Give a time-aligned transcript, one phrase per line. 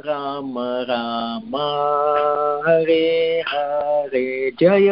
[0.00, 1.56] राम राम,
[2.66, 4.88] हरे हरे, जय।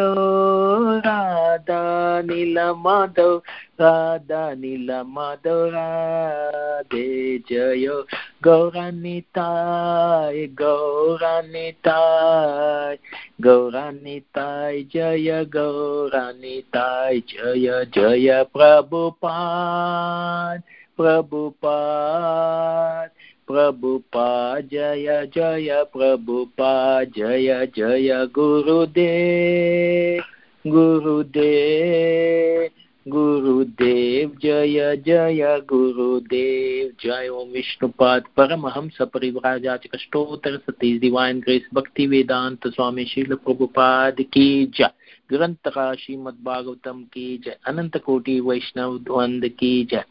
[1.06, 3.40] राधा नील माधव,
[3.80, 8.04] राधा नील माधव, राधे, जय।
[8.44, 12.98] गौरानिताय गौरानिताय
[13.40, 20.62] गौरानिताय जय। गौरानिताय जय जय। प्रभुपाद
[20.96, 23.10] प्रभुपाद।
[23.48, 30.22] प्रभुपा जय जय प्रभुपा जय जय गुरुदेव
[30.70, 32.68] गुरुदेव
[33.08, 42.66] गुरुदेव, जय जय गुरुदेव। जय ओम विष्णुपाद परमहंस परिव्राजाच कष्टोत्तर सती डिवाइन ग्रेस भक्ति वेदांत
[42.66, 44.88] स्वामी शील प्रभुपाद की जय।
[45.32, 50.04] ग्रंथका श्रीमद भागवतम की जय। अनंत कोटि वैष्णव द्वंद की जय।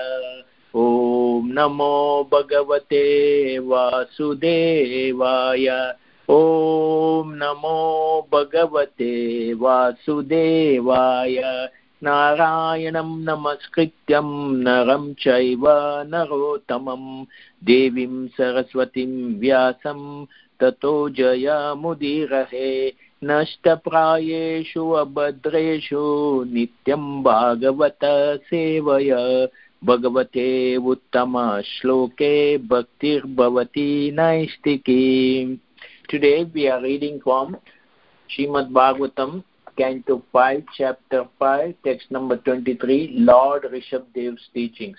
[0.76, 5.94] ॐ नमो भगवते वासुदेवाय।
[6.30, 11.68] ॐ नमो भगवते वासुदेवाय।
[12.02, 14.26] नारायणं नमस्कृत्यं
[14.62, 15.64] नरं चैव
[16.08, 17.24] नरोत्तमं।
[17.64, 20.24] देवीं सरस्वतीं व्यासं
[20.60, 22.92] ततो जयमुदीरहे
[23.24, 26.04] नष्टप्रायेषु अभद्रेषु
[26.44, 28.04] नित्यं भागवत
[28.50, 29.48] सेवय।
[29.84, 35.58] भगवते उत्तमश्लोके भक्तिर्भवति नैष्टिकी
[36.12, 37.56] Today we are reading from
[38.30, 38.72] Srimad
[39.78, 44.98] Canto 5, Chapter 5, text number 23, Lord Rishabdev's teachings.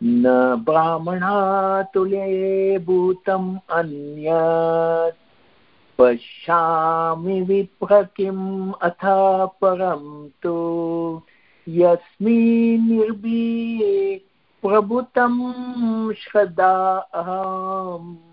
[0.00, 5.20] न ब्राह्मणातुल्ये भूतम् अन्यत्
[5.98, 9.04] पश्यामि विप्र किम् अथ
[9.62, 11.22] परं तु
[11.66, 14.16] यस्मिन् निर्भीये
[14.62, 15.38] प्रभुतं
[16.12, 16.74] श्रद्धा
[17.14, 18.31] अहम्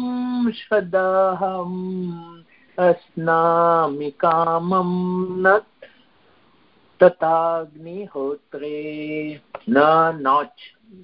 [0.50, 2.12] श्रद्धाहम्।
[2.78, 5.60] अस्नामि कामं न
[7.02, 8.78] तथाग्निहोत्रे
[9.68, 9.78] न,
[10.26, 10.54] नाच,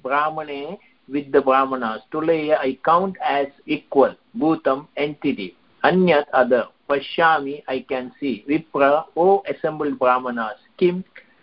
[0.03, 0.61] ब्राह्मणे
[1.09, 5.51] विद् द ब्राह्मणास् तुलेय ऐ कौण्ट् एस् इक्वल् भूतम् एण्टिटि
[5.83, 11.01] अन्यत् अदर् पश्यामि ऐ केन् सी विप्र ओ एसेम्बल् ब्राह्मणास् किम्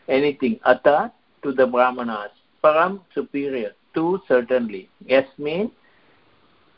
[0.08, 0.88] एनिथिङ्ग् अथ
[1.42, 5.68] टु द ब्राह्मणास्, परं सुपीरियर् टु सर्टन्लि यस्मिन्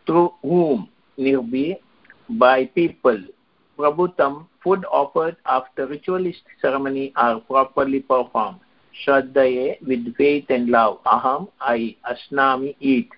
[0.06, 0.86] through whom
[1.18, 1.66] निर्बि
[2.30, 3.22] by people
[3.78, 8.58] Prabhutam, food offered after ritualistic ceremony are properly performed.
[9.06, 10.98] Shraddhaye, with faith and love.
[11.04, 13.08] Aham, I, Asnami, eat.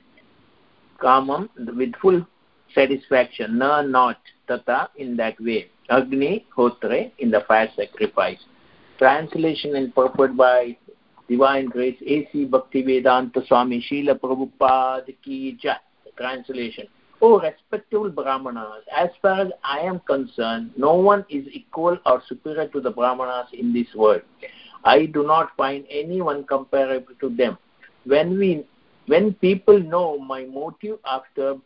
[1.01, 2.27] Kamam, with full
[2.75, 3.57] satisfaction.
[3.59, 4.19] Na, not.
[4.47, 5.71] Tata, in that way.
[5.89, 8.39] Agni, Hotre, in the fire sacrifice.
[8.99, 10.77] Translation and purport by
[11.29, 12.47] Divine Grace A.C.
[12.47, 15.77] Bhaktivedanta Swami Srila Prabhupada Ki Jai.
[16.19, 16.87] Translation.
[17.23, 22.67] Oh, respectable Brahmanas, as far as I am concerned, no one is equal or superior
[22.69, 24.23] to the Brahmanas in this world.
[24.85, 27.59] I do not find anyone comparable to them.
[28.05, 28.67] When we
[29.07, 31.57] when people know my motive after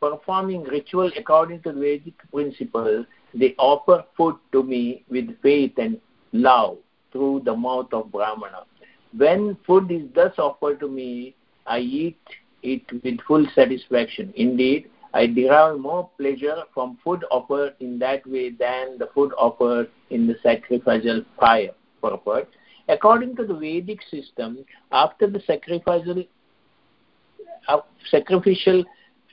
[0.00, 3.04] performing ritual according to the Vedic principle,
[3.34, 6.00] they offer food to me with faith and
[6.32, 6.78] love
[7.10, 8.64] through the mouth of Brahmana.
[9.16, 11.34] When food is thus offered to me,
[11.66, 12.18] I eat
[12.62, 14.32] it with full satisfaction.
[14.36, 19.90] Indeed, I derive more pleasure from food offered in that way than the food offered
[20.10, 21.70] in the sacrificial fire
[22.02, 22.46] purpose.
[22.88, 26.24] According to the Vedic system, after the sacrificial
[27.68, 28.84] uh, sacrificial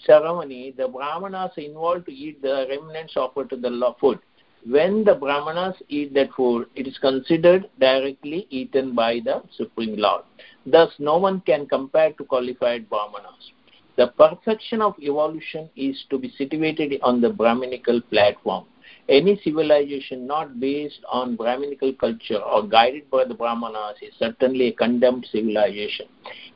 [0.06, 4.20] ceremony, the Brahmanas are involved to eat the remnants offered to the food.
[4.68, 10.24] When the Brahmanas eat that food, it is considered directly eaten by the Supreme Lord.
[10.66, 13.52] Thus, no one can compare to qualified Brahmanas.
[13.98, 18.66] The perfection of evolution is to be situated on the Brahminical platform.
[19.08, 24.74] Any civilization not based on Brahminical culture or guided by the Brahmanas is certainly a
[24.74, 26.08] condemned civilization.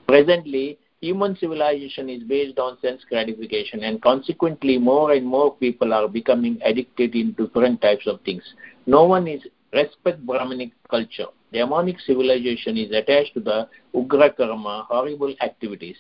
[0.08, 6.08] Presently, human civilization is based on sense gratification and consequently more and more people are
[6.08, 8.44] becoming addicted in different types of things
[8.86, 9.42] no one is
[9.74, 15.98] respect Brahminic culture demonic civilization is attached to the ugra karma horrible activities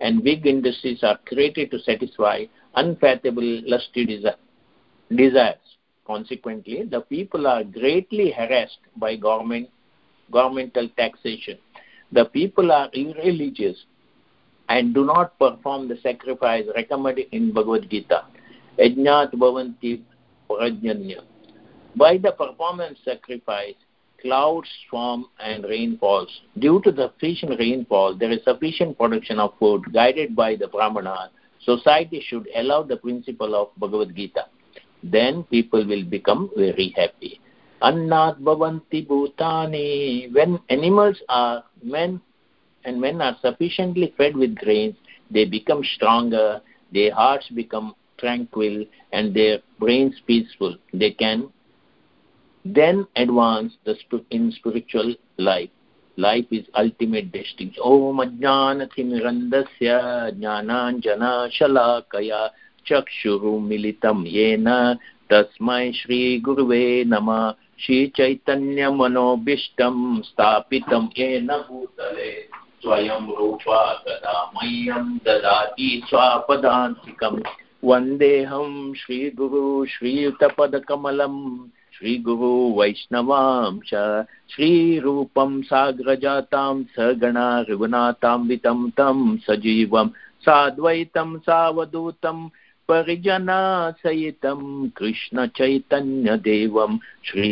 [0.00, 2.44] and big industries are created to satisfy
[2.76, 4.04] unfathomable lusty
[5.14, 9.68] desires consequently the people are greatly harassed by government
[10.32, 11.58] governmental taxation
[12.12, 13.76] the people are irreligious
[14.68, 18.24] and do not perform the sacrifice recommended in Bhagavad Gita.
[18.78, 20.02] Yajnat bhavanti
[20.48, 21.22] prajnanya.
[21.96, 23.74] By the performance sacrifice,
[24.22, 26.28] clouds form and rain falls.
[26.58, 31.30] Due to the sufficient rainfall, there is sufficient production of food guided by the Brahmana.
[31.64, 34.46] Society should allow the principle of Bhagavad Gita.
[35.02, 37.40] Then people will become very happy.
[37.82, 40.32] Annat bhavanti bhutani.
[40.34, 42.20] When animals are men
[42.84, 44.96] and men are sufficiently fed with grains,
[45.30, 46.60] they become stronger,
[46.92, 50.76] their hearts become tranquil, and their brains peaceful.
[50.92, 51.50] They can
[52.74, 53.96] then advance the
[54.30, 55.70] in spiritual life.
[56.16, 57.76] Life is ultimate destiny.
[57.80, 62.50] Om ajnanathimirantasya jnananjana shalakaya
[62.90, 64.98] militam yena
[65.30, 72.30] tasmai shri guruve nama श्रीचैतन्यमनोभीष्टं स्थापितं येन भूतले
[72.82, 77.38] स्वयं रूपा तदा मह्यं ददाति स्वापदान्तिकम्
[77.88, 81.36] वन्देऽहं श्रीगुरु श्रीयुतपदकमलं
[81.98, 82.48] श्रीगुरु
[82.78, 90.08] वैष्णवां च श्रीरूपं साग्रजातां सगणा रघुनाथान्वितं तं सजीवं
[90.46, 92.46] साद्वैतं सावधूतं
[92.88, 94.60] परिजनासहितं
[94.96, 96.96] कृष्णचैतन्यदेवं
[97.30, 97.50] श्री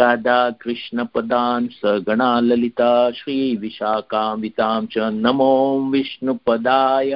[0.00, 5.54] राधाकृष्णपदान् सगणा ललिता श्रीविशाखान्वितां च नमो
[5.92, 7.12] विष्णुपदाय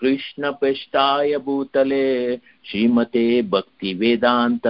[0.00, 4.66] कृष्णपृष्ठाय भूतले श्रीमते भक्तिवेदान्त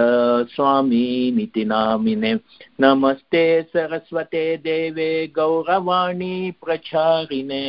[0.53, 2.33] स्वामीनिति नामिने
[2.81, 7.65] नमस्ते सरस्वते देवे गौरवाणी प्रचारिणे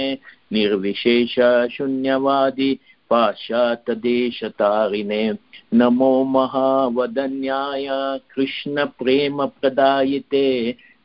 [0.53, 2.73] निर्विशेषशून्यवादी
[3.11, 5.23] पाश्चात्यदेशतारिणे
[5.73, 7.87] नमो महावदन्याय
[8.35, 10.47] कृष्णप्रेमप्रदायिते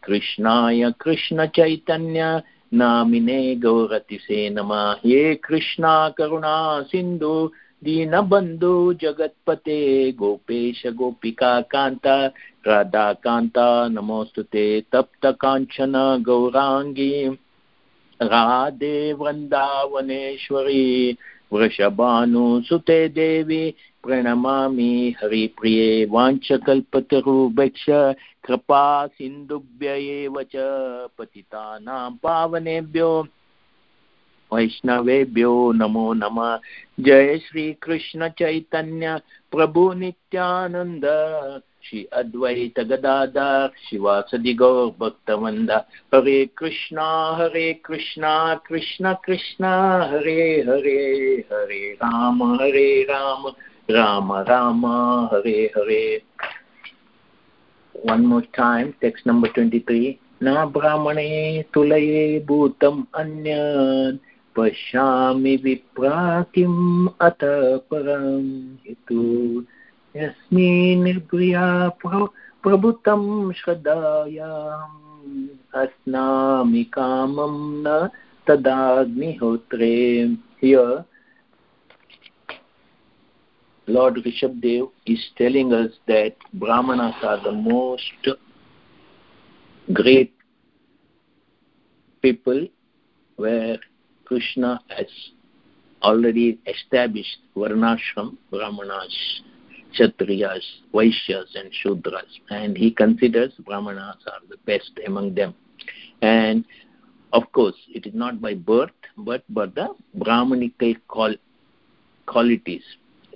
[0.03, 2.39] कृष्णाय कृष्णचैतन्य
[2.73, 7.51] नामिने गौरतिसे नमः। हे कृष्णा, करुणा, सिन्धु,
[7.83, 12.31] दीनबन्धु, जगत्पते, गोपेश, गोपिका, कान्ता,
[12.67, 17.37] राधाकान्ता, नमोऽस्तु ते। तप्तकाञ्चन गौराङ्गी,
[18.21, 21.17] राधे वृन्दावनेश्वरी,
[21.53, 23.73] वृषभानुसुते देवी
[24.07, 27.85] प्रणमामि हरिप्रिये वाञ्छकल्पतरुभक्ष
[28.45, 30.51] कृपा सिन्धुभ्य एव च
[31.17, 33.27] पतितानां पावनेभ्यो।
[34.53, 36.59] वैष्णवेभ्यो नमो नमः।
[36.99, 39.19] जय श्रीकृष्णचैतन्य
[39.51, 41.05] प्रभुनित्यानन्द
[41.83, 45.17] श्री अद्वैत गदाधर शिवासदि गौर
[46.15, 49.65] हरे कृष्णा हरे कृष्णा, कृष्ण कृष्ण,
[50.11, 53.43] हरे हरे हरे राम हरे Ram.
[53.91, 54.85] Ram Ram,
[55.33, 56.21] Hare Hare.
[58.09, 64.17] One more time, text number 23 न ब्राह्मणे तुलये भूतम् अन्यत्
[64.55, 67.39] पश्यामि विप्रा किम् अत
[67.91, 69.17] परम् हेतु।
[70.17, 71.89] यस्मिन् प्रिया
[72.63, 78.09] प्रभुतं श्रद्धायाम् अस्नामि कामं न
[78.47, 80.27] तदाग्निहोत्रे।
[83.89, 88.27] Lord Rishabdev is telling us that Brahmanas are the most
[89.93, 90.33] great
[92.21, 92.67] people
[93.37, 93.77] where
[94.25, 95.07] Krishna has
[96.03, 99.41] already established Varnashram, Brahmanas,
[99.97, 100.63] Kshatriyas,
[100.93, 105.55] Vaishyas and Shudras and he considers Brahmanas are the best among them.
[106.21, 106.65] And
[107.31, 111.35] of course, it is not by birth but by the Brahmanical qual-
[112.25, 112.83] qualities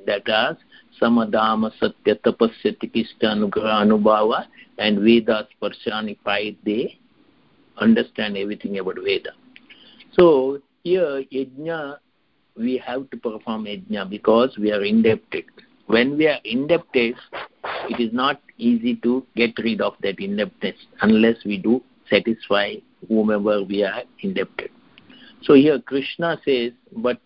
[0.06, 0.58] that are
[1.00, 4.46] samadama satya tapasya tikishta anugraha anubhava
[4.78, 6.98] and vedas personified they
[7.78, 9.34] understand everything about veda
[10.12, 11.98] so here yajna
[12.58, 15.46] we have to perform yajna because we are indebted.
[15.88, 17.16] When we are indebted
[17.90, 22.76] it is not easy to get rid of that indebtedness unless we do satisfy
[23.08, 24.72] whomever we are indebted.
[25.44, 27.22] So here krishna says but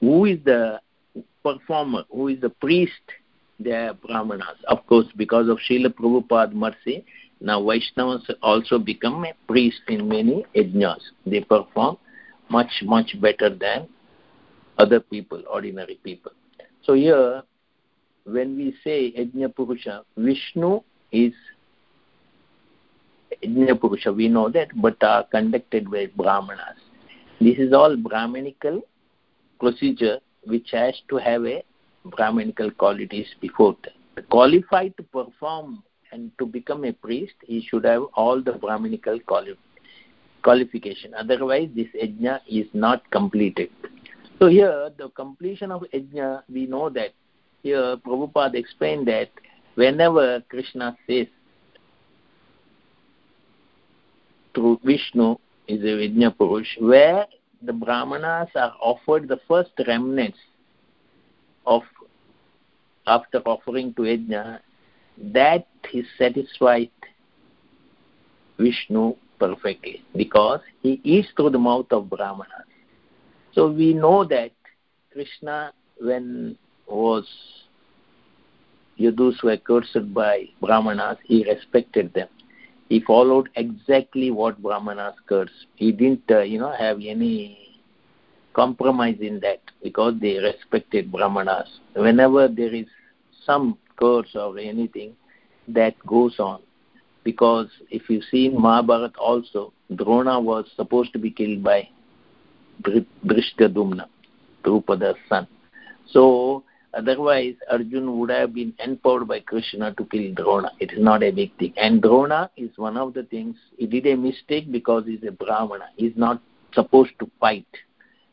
[0.00, 0.80] who is the
[1.42, 2.92] performer, who is the priest,
[3.58, 4.56] they are Brahmanas.
[4.68, 7.04] Of course, because of Srila Prabhupada mercy,
[7.40, 11.00] now Vaishnavas also become a priest in many yajnas.
[11.26, 11.96] They perform
[12.50, 13.88] much, much better than
[14.78, 16.32] other people, ordinary people.
[16.82, 17.42] So here,
[18.24, 20.80] when we say Yajna Purusha, Vishnu
[21.12, 21.32] is
[23.42, 26.76] Yajna Purusha, we know that, but are conducted by Brahmanas.
[27.40, 28.82] This is all Brahmanical
[29.58, 31.62] procedure which has to have a
[32.04, 34.28] Brahmanical qualities before that.
[34.28, 35.82] Qualified to perform
[36.12, 39.58] and to become a priest, he should have all the Brahmanical quali-
[40.42, 41.14] qualification.
[41.14, 43.70] Otherwise, this yajna is not completed.
[44.38, 47.10] So here, the completion of yajna, we know that
[47.62, 49.28] here Prabhupada explained that
[49.74, 51.26] whenever Krishna says
[54.54, 55.36] through Vishnu
[55.68, 57.26] is a Yajna Purush, where
[57.62, 60.38] the brahmanas are offered the first remnants
[61.66, 61.82] of
[63.06, 64.60] after offering to yajna
[65.32, 66.90] that is satisfied
[68.58, 72.68] vishnu perfectly because he is through the mouth of brahmanas.
[73.54, 74.52] So we know that
[75.12, 77.26] krishna when was
[78.98, 82.28] yadus were cursed by brahmanas he respected them
[82.90, 85.66] he followed exactly what brahmanas cursed.
[85.76, 87.80] He didn't uh, you know have any
[88.52, 91.68] compromise in that because they respected brahmanas.
[91.94, 92.86] Whenever there is
[93.46, 95.14] some curse or anything
[95.68, 96.60] that goes on.
[97.22, 101.88] Because if you see in mahabharat also drona was supposed to be killed by
[102.82, 104.06] Dhrishtadyumna,
[104.64, 105.46] Drupada's son.
[106.10, 110.72] So Otherwise, Arjun would have been empowered by Krishna to kill Drona.
[110.80, 111.72] It is not a big thing.
[111.76, 115.90] And Drona is one of the things, he did a mistake because he's a Brahmana.
[115.96, 116.42] He's not
[116.74, 117.66] supposed to fight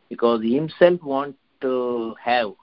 [0.09, 2.53] because he himself wants to have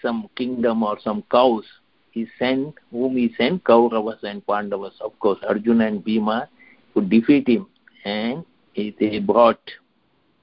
[0.00, 1.64] some kingdom or some cows.
[2.12, 4.94] He sent, whom he sent, Kauravas and Pandavas.
[5.00, 6.48] Of course, Arjuna and Bhima
[6.92, 7.66] could defeat him.
[8.04, 8.44] And
[8.76, 9.58] they brought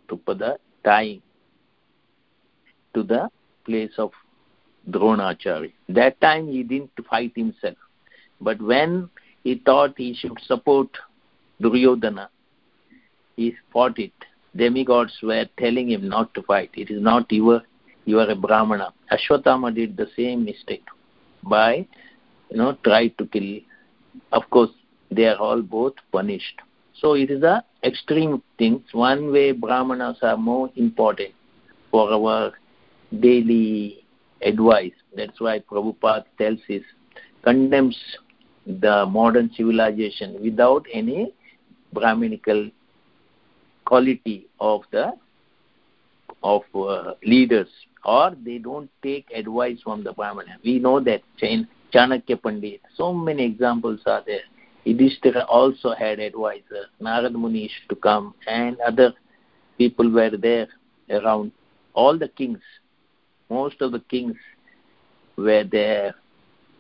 [0.10, 1.22] Drupada dying
[2.94, 3.30] to the
[3.64, 4.12] place of
[4.90, 5.72] Dronacharya.
[5.90, 7.76] That time he didn't fight himself.
[8.40, 9.10] But when
[9.44, 10.90] he thought he should support
[11.62, 12.30] Duryodhana,
[13.36, 14.14] he fought it.
[14.56, 16.72] Demigods were telling him not to fight.
[16.74, 17.62] It is not you,
[18.06, 18.94] you are a Brahmana.
[19.12, 20.84] Ashwatthama did the same mistake
[21.44, 21.88] by,
[22.50, 23.60] you know, try to kill.
[24.32, 24.72] Of course,
[25.10, 26.60] they are all both punished.
[27.00, 28.82] So it is a extreme things.
[28.92, 31.34] One way Brahmanas are more important
[31.90, 32.54] for our
[33.20, 34.01] daily
[34.42, 34.94] advice.
[35.16, 36.82] That's why Prabhupada tells us,
[37.44, 37.98] condemns
[38.66, 41.34] the modern civilization without any
[41.94, 42.70] Brahminical
[43.86, 45.12] quality of the
[46.44, 47.68] of uh, leaders
[48.06, 50.58] or they don't take advice from the Brahmana.
[50.64, 54.42] We know that Chain, Chanakya Pandit, so many examples are there.
[54.86, 56.88] Yudhishthira also had advisors.
[57.02, 59.14] Narad Muni to come and other
[59.78, 60.68] people were there
[61.10, 61.52] around.
[61.94, 62.60] All the kings
[63.52, 64.38] most of the kings
[65.36, 66.12] where they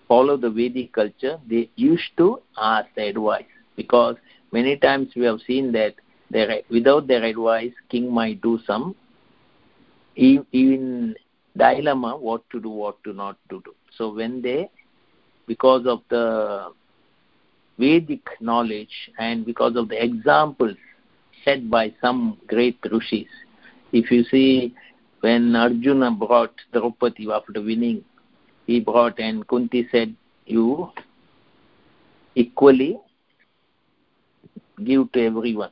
[0.07, 4.15] follow the Vedic culture, they used to ask the advice because
[4.51, 5.95] many times we have seen that
[6.69, 8.95] without their advice, king might do some
[10.15, 11.15] even
[11.57, 13.73] dilemma what to do, what to not to do.
[13.97, 14.69] So when they,
[15.47, 16.71] because of the
[17.77, 20.77] Vedic knowledge and because of the examples
[21.43, 23.27] set by some great rishis,
[23.91, 24.73] if you see
[25.21, 28.03] when Arjuna brought Draupadi after winning,
[28.67, 30.91] he brought and Kunti said, you
[32.35, 32.99] equally
[34.83, 35.71] give to everyone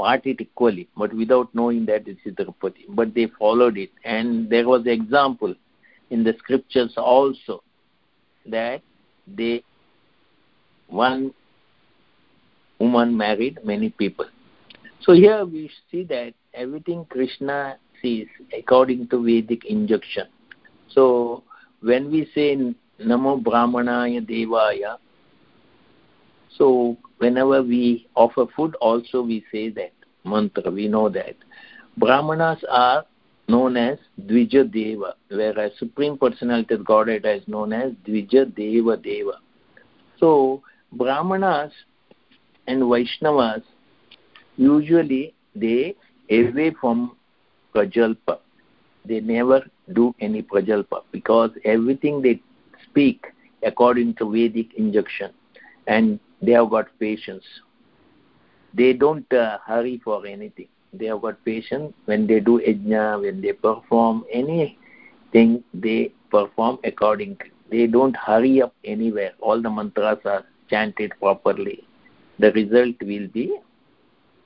[0.00, 2.86] part it equally, but without knowing that it is Draupadi.
[2.88, 5.54] But they followed it, and there was example
[6.08, 7.62] in the scriptures also
[8.46, 8.80] that
[9.26, 9.62] they
[10.88, 11.34] one
[12.78, 14.24] woman married many people.
[15.02, 17.76] So here we see that everything Krishna
[18.56, 20.26] according to Vedic injunction.
[20.88, 21.42] So
[21.80, 22.56] when we say
[23.00, 24.96] Namo Brahmanaya Devaya,
[26.56, 29.92] so whenever we offer food, also we say that
[30.24, 31.36] mantra, we know that.
[31.96, 33.04] Brahmanas are
[33.48, 39.38] known as Dvija Deva, whereas Supreme Personality of Godhead is known as Dvija Deva Deva.
[40.18, 41.72] So Brahmanas
[42.66, 43.62] and Vaishnavas
[44.56, 45.96] usually they
[46.30, 47.16] away from
[47.74, 48.38] Prajalpa.
[49.04, 49.62] They never
[49.92, 52.40] do any Prajalpa because everything they
[52.90, 53.26] speak
[53.62, 55.30] according to Vedic injunction
[55.86, 57.44] and they have got patience.
[58.74, 60.68] They don't uh, hurry for anything.
[60.92, 67.38] They have got patience when they do yajna, when they perform anything, they perform according.
[67.70, 69.32] They don't hurry up anywhere.
[69.40, 71.84] All the mantras are chanted properly.
[72.38, 73.58] The result will be.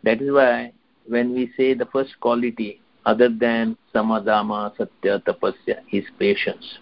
[0.03, 0.73] That is why
[1.07, 6.79] when we say the first quality, other than samadama, satya, tapasya, is patience.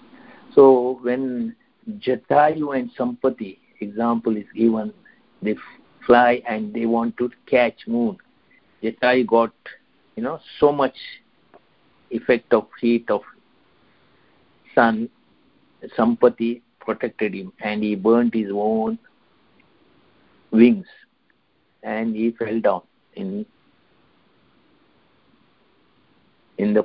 [0.54, 1.56] So when
[1.88, 4.92] Jatayu and Sampati example is given
[5.42, 5.56] they
[6.06, 8.16] fly and they want to catch moon.
[8.82, 9.52] Jatayu got,
[10.16, 10.94] you know, so much
[12.10, 13.22] effect of heat of
[14.74, 15.08] sun.
[15.98, 18.98] Sampati protected him and he burnt his own
[20.52, 20.86] wings
[21.82, 22.82] and he fell down
[23.14, 23.44] in
[26.62, 26.82] in the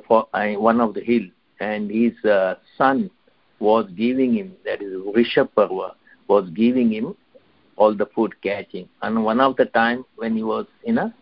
[0.68, 1.26] one of the hill
[1.60, 3.10] and his uh, son
[3.58, 5.88] was giving him that is Rishaparva
[6.28, 7.14] was giving him
[7.76, 8.88] all the food catching.
[9.02, 11.12] And one of the time when he was, you know,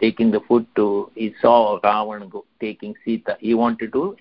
[0.00, 3.36] taking the food to, he saw Ravan go, taking Sita.
[3.40, 4.16] He wanted to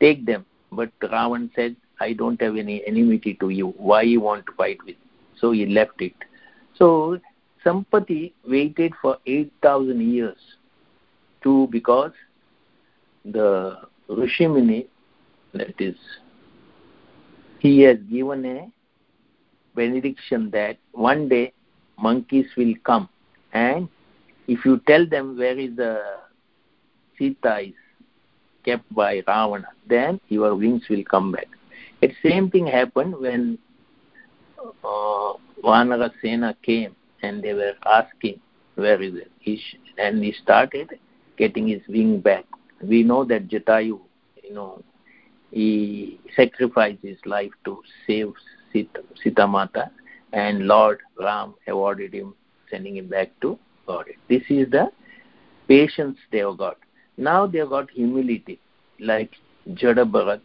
[0.00, 3.68] take them, but Ravan said, I don't have any enmity to you.
[3.76, 4.96] Why you want to fight with?
[5.40, 6.14] So he left it.
[6.76, 7.18] So
[7.64, 10.38] Sampati waited for 8,000 years
[11.42, 12.12] to because
[13.24, 14.86] the Rishimuni,
[15.52, 15.96] that is,
[17.58, 18.70] he has given a
[19.74, 21.52] benediction that one day
[21.98, 23.08] monkeys will come
[23.52, 23.88] and
[24.46, 26.02] if you tell them where is the
[27.18, 27.74] Sita is
[28.64, 31.46] kept by Ravana, then your wings will come back.
[32.00, 33.58] The same thing happened when
[34.84, 35.32] uh,
[35.62, 38.40] Vanara Sena came and they were asking
[38.74, 39.60] where is it, he
[39.98, 40.98] and he started
[41.36, 42.44] getting his wing back.
[42.88, 44.00] We know that Jatayu,
[44.42, 44.82] you know,
[45.50, 48.32] he sacrificed his life to save
[48.72, 49.90] Sita, Sita Mata,
[50.32, 52.34] and Lord Ram awarded him,
[52.70, 54.06] sending him back to God.
[54.28, 54.90] This is the
[55.68, 56.78] patience they have got.
[57.16, 58.58] Now they have got humility,
[58.98, 59.30] like
[59.70, 60.40] Jada Bharat,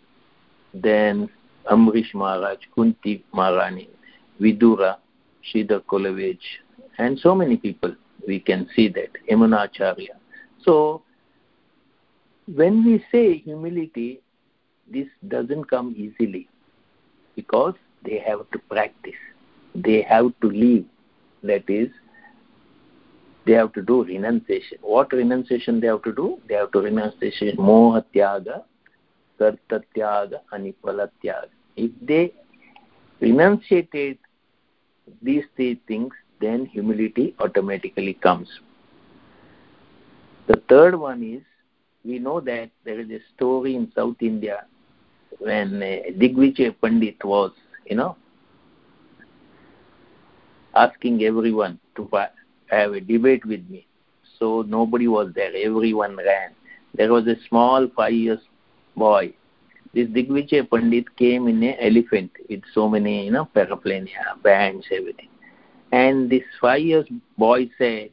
[0.73, 1.29] then
[1.69, 3.89] Amrish Maharaj, Kunti Maharani,
[4.39, 4.97] Vidura,
[5.51, 6.39] Sridhar Kolavej,
[6.99, 7.95] and so many people.
[8.27, 10.09] We can see that, Yamunacharya.
[10.63, 11.01] So,
[12.55, 14.21] when we say humility,
[14.91, 16.47] this doesn't come easily
[17.35, 19.19] because they have to practice.
[19.75, 20.85] They have to live
[21.43, 21.89] that is
[23.45, 24.77] they have to do renunciation.
[24.81, 26.39] What renunciation they have to do?
[26.47, 27.55] They have to renunciation.
[27.57, 28.63] Moha tyaga
[29.37, 31.49] karta anipala tyaga.
[31.75, 32.33] If they
[33.21, 34.17] renunciated
[35.21, 38.47] these three things then humility automatically comes.
[40.47, 41.41] The third one is
[42.05, 44.63] we know that there is a story in south india
[45.39, 47.51] when uh, digvijay pandit was
[47.89, 48.15] you know,
[50.75, 52.07] asking everyone to
[52.67, 53.85] have a debate with me.
[54.37, 55.51] So nobody was there.
[55.55, 56.51] Everyone ran.
[56.93, 58.39] There was a small five years
[58.95, 59.33] boy.
[59.93, 65.29] This Digvijay Pandit came in an elephant with so many, you know, paraphernalia, bands, everything.
[65.91, 67.07] And this five years
[67.39, 68.11] boy said,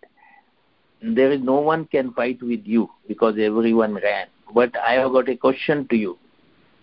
[1.03, 4.27] there is no one can fight with you because everyone ran.
[4.55, 6.19] But I have got a question to you,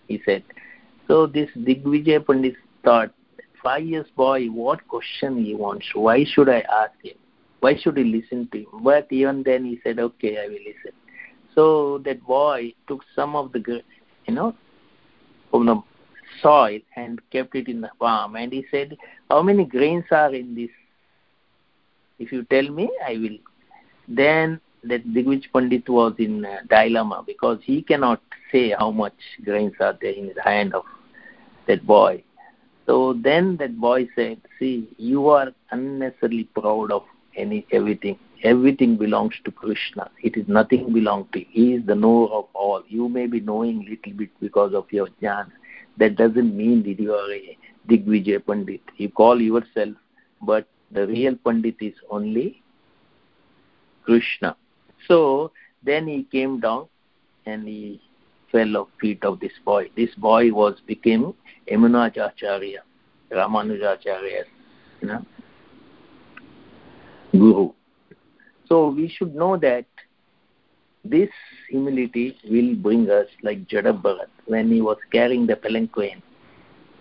[0.08, 0.44] he said.
[1.08, 3.12] So this Digvijay Pandit thought,
[3.62, 5.86] five years boy, what question he wants?
[5.94, 7.16] Why should I ask him?
[7.60, 8.66] Why should he listen to him?
[8.82, 10.92] But even then he said, okay, I will listen.
[11.54, 13.82] So that boy took some of the,
[14.26, 14.54] you know,
[15.50, 15.82] from the
[16.42, 18.36] soil and kept it in the palm.
[18.36, 18.96] And he said,
[19.30, 20.70] How many grains are in this?
[22.18, 23.38] If you tell me, I will.
[24.08, 28.20] Then that Digvij Pandit was in dilemma because he cannot
[28.52, 29.14] say how much
[29.44, 30.84] grains are there in the hand of
[31.66, 32.22] that boy.
[32.86, 37.02] So then that boy said, See, you are unnecessarily proud of
[37.36, 38.18] any everything.
[38.42, 40.10] Everything belongs to Krishna.
[40.22, 41.46] It is nothing belong to you.
[41.50, 42.82] He is the knower of all.
[42.88, 45.50] You may be knowing little bit because of your jnana.
[45.96, 47.56] That doesn't mean that you are a
[47.88, 48.82] Digvijay Pandit.
[48.98, 49.94] You call yourself,
[50.42, 52.62] but the real Pandit is only
[54.04, 54.56] Krishna.
[55.08, 56.88] So then he came down
[57.46, 58.00] and he
[58.50, 59.90] fell off feet of this boy.
[59.96, 61.34] This boy was became
[61.70, 62.78] Yamunacharya,
[63.32, 64.46] Ramanujacharya's
[65.00, 65.24] you know,
[67.32, 67.72] guru.
[68.66, 69.84] So we should know that
[71.04, 71.28] this
[71.68, 76.22] humility will bring us like Jadabharat when he was carrying the palanquin.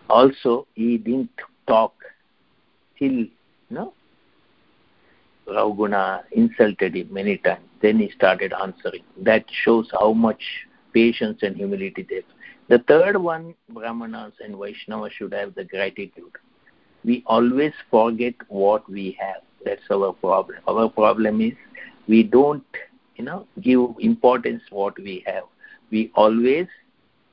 [0.10, 1.30] Also, he didn't
[1.68, 1.94] talk
[3.00, 3.30] till you
[3.70, 3.94] know,
[5.48, 7.66] Rahugana insulted him many times.
[7.82, 9.04] Then he started answering.
[9.22, 10.42] That shows how much
[10.94, 12.24] patience and humility they have.
[12.70, 16.32] The third one, Brahmanas and Vaishnavas should have the gratitude.
[17.04, 19.42] We always forget what we have.
[19.66, 20.60] That's our problem.
[20.68, 21.54] Our problem is
[22.08, 22.64] we don't,
[23.16, 25.44] you know, give importance what we have.
[25.92, 26.68] We always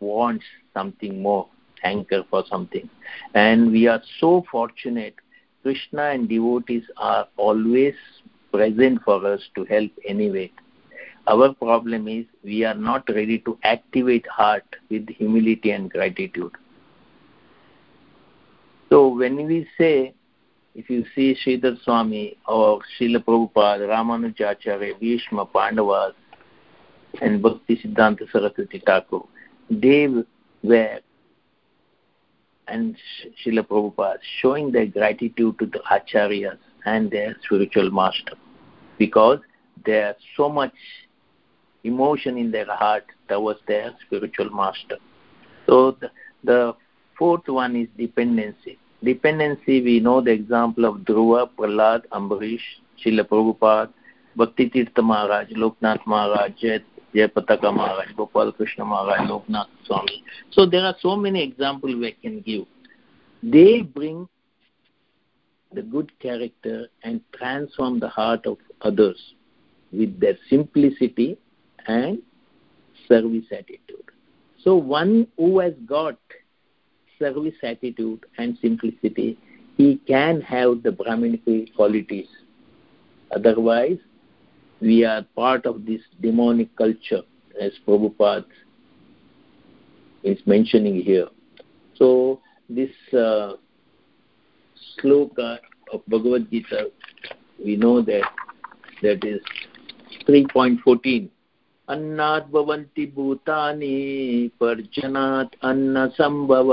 [0.00, 0.42] want
[0.74, 1.46] something more,
[1.84, 2.88] anchor for something.
[3.34, 5.14] And we are so fortunate
[5.62, 7.94] Krishna and devotees are always
[8.52, 10.50] present for us to help anyway.
[11.26, 16.52] Our problem is we are not ready to activate heart with humility and gratitude.
[18.88, 20.14] So when we say,
[20.74, 26.14] if you see Sridhar Swami or Srila Prabhupada, Ramanujacharya, Bhishma, Pandavas,
[27.20, 29.20] and Bhakti Siddhanta Saraswati Thakur,
[29.68, 30.08] they
[30.62, 31.00] were
[32.70, 32.96] and
[33.44, 38.32] Srila Prabhupada showing their gratitude to the acharyas and their spiritual master
[38.98, 39.38] because
[39.84, 40.74] there's so much
[41.84, 44.96] emotion in their heart towards their spiritual master.
[45.66, 46.10] So the,
[46.44, 46.74] the
[47.18, 48.78] fourth one is dependency.
[49.02, 52.60] Dependency, we know the example of Dhruva, Prahlad, Ambarish,
[53.02, 53.90] Srila Prabhupada,
[54.36, 56.52] Bhakti Tirtha Maharaj, Loknath Maharaj,
[57.14, 60.22] Jayapataka Maharaj, Gopal Krishna Maharaj, Loknath Swami.
[60.50, 62.66] So there are so many examples we can give.
[63.42, 64.28] They bring
[65.72, 69.34] the good character and transform the heart of others
[69.92, 71.36] with their simplicity
[71.86, 72.22] and
[73.08, 74.10] service attitude.
[74.62, 76.18] So one who has got
[77.18, 79.38] service attitude and simplicity,
[79.76, 82.28] he can have the Brahminical qualities.
[83.34, 83.98] Otherwise,
[84.81, 87.21] we are part of this demonic culture,
[87.59, 88.45] as Prabhupada
[90.23, 91.27] is mentioning here.
[91.95, 93.53] So this uh,
[94.97, 95.59] sloka
[95.93, 96.91] of Bhagavad Gita,
[97.63, 98.23] we know that
[99.01, 99.41] that is
[100.27, 101.29] 3.14.
[101.87, 103.97] अन्नात् भवन्ति भूतानि
[104.59, 106.71] पर्जनात् अन्नसम्भव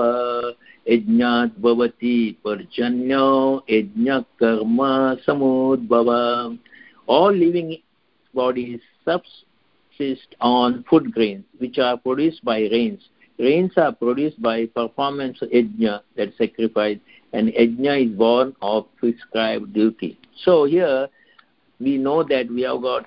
[0.89, 3.29] यज्ञात् भवति पर्जन्यो
[3.71, 4.79] यज्ञकर्म
[5.27, 6.09] समुद्भव
[7.09, 7.77] all living
[8.38, 13.02] bodies subsist on food grains which are produced by rains.
[13.40, 17.00] Rains are produced by performance of yajna that sacrifice
[17.34, 20.18] and yajna is born of prescribed duty.
[20.44, 21.08] So here
[21.80, 23.06] we know that we have got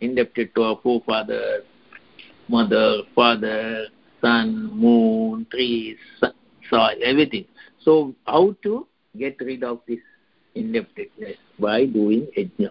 [0.00, 1.64] indebted to our forefathers
[2.48, 3.86] mother father
[4.20, 5.98] sun moon trees
[6.70, 7.46] soil everything.
[7.84, 10.04] So how to get rid of this
[10.54, 11.38] indebtedness?
[11.58, 12.70] By doing yajna.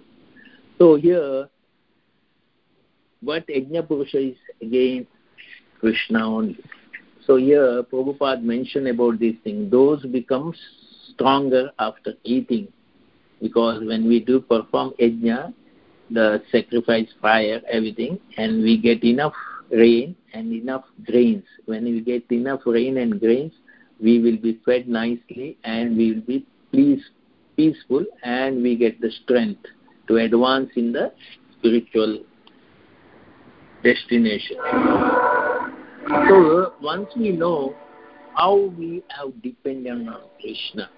[0.77, 1.49] So here
[3.25, 5.07] but yajna purusha is again
[5.79, 6.59] krishna only.
[7.25, 9.69] So here prabhupada mentioned about this thing.
[9.69, 10.53] Those become
[11.11, 12.67] stronger after eating.
[13.41, 15.53] Because when we do perform yajna
[16.11, 19.33] the sacrifice fire everything and we get enough
[19.71, 21.43] rain and enough grains.
[21.65, 23.53] When we get enough rain and grains
[23.99, 27.09] we will be fed nicely and we will be pleased,
[27.55, 29.65] peaceful and we get the strength
[30.07, 31.11] to advance in the
[31.57, 32.19] spiritual
[33.85, 34.57] destination.
[36.27, 37.75] So once we know
[38.35, 40.89] how we have dependent on Krishna,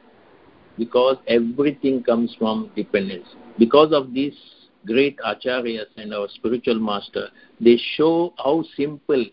[0.78, 3.28] because everything comes from dependence.
[3.60, 4.36] Because of these
[4.86, 7.28] great acharyas and our spiritual master,
[7.60, 9.26] they show how simple,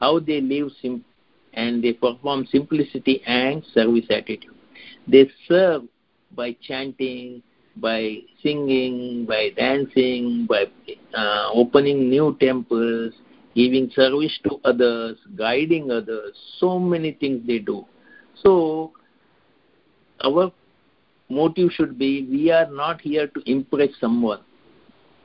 [0.00, 1.08] how they live simple,
[1.54, 4.54] and they perform simplicity and service attitude.
[5.06, 5.82] They serve
[6.36, 7.42] by chanting,
[7.76, 10.64] by singing, by dancing, by
[11.14, 13.12] uh, opening new temples,
[13.54, 17.84] giving service to others, guiding others, so many things they do.
[18.42, 18.92] So,
[20.24, 20.52] our
[21.28, 24.40] motive should be we are not here to impress someone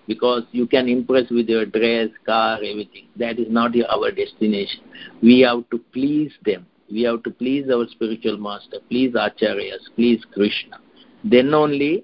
[0.07, 3.07] because you can impress with your dress, car, everything.
[3.15, 4.81] That is not our destination.
[5.21, 6.65] We have to please them.
[6.91, 10.79] We have to please our spiritual master, please acharyas, please Krishna.
[11.23, 12.03] Then only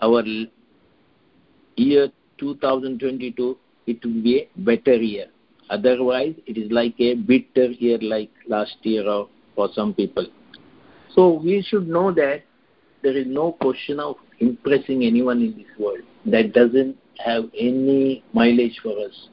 [0.00, 0.22] our
[1.76, 2.08] year
[2.38, 3.56] 2022
[3.88, 5.26] it will be a better year.
[5.70, 10.26] Otherwise, it is like a bitter year like last year or for some people.
[11.14, 12.42] So we should know that
[13.02, 16.00] there is no question of impressing anyone in this world.
[16.26, 19.28] That doesn't have any mileage for us.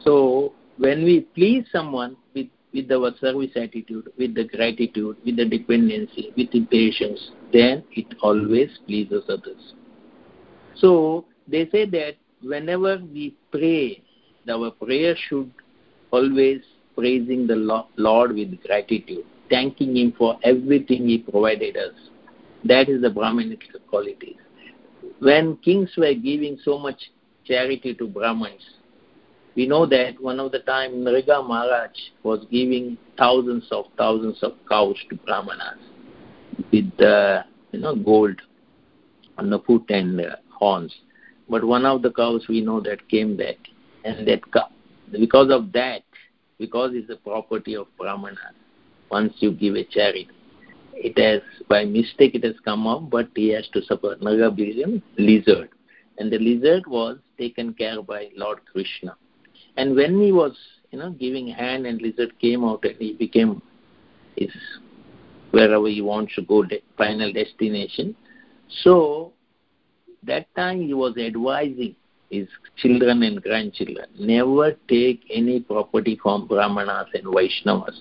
[0.00, 5.44] So when we please someone with, with our service attitude, with the gratitude, with the
[5.44, 9.74] dependency, with the patience, then it always pleases others.
[10.76, 14.02] So they say that whenever we pray,
[14.50, 15.50] our prayer should
[16.10, 16.60] always
[16.96, 21.94] praising the Lord with gratitude, thanking Him for everything He provided us.
[22.64, 24.36] That is the Brahminic qualities.
[25.20, 27.10] When kings were giving so much
[27.46, 28.62] charity to Brahmins,
[29.56, 34.52] we know that one of the time Nriga Maharaj was giving thousands of thousands of
[34.68, 35.78] cows to Brahmanas
[36.72, 38.40] with uh, you know gold
[39.38, 40.94] on the foot and uh, horns.
[41.48, 43.56] But one of the cows we know that came back,
[44.04, 44.68] and that cow,
[45.12, 46.02] because of that,
[46.58, 48.38] because it's a property of Brahmanas,
[49.10, 50.28] once you give a charity,
[50.94, 55.68] it has by mistake it has come up, but he has to suffer Nagabhijam lizard,
[56.18, 59.16] and the lizard was taken care by Lord Krishna.
[59.76, 60.56] And when he was,
[60.90, 63.60] you know, giving hand, and lizard came out, and he became
[64.36, 64.50] his
[65.50, 68.16] wherever he wants to go, de- final destination.
[68.82, 69.32] So
[70.24, 71.94] that time he was advising
[72.30, 77.98] his children and grandchildren never take any property from brahmanas and vaishnavas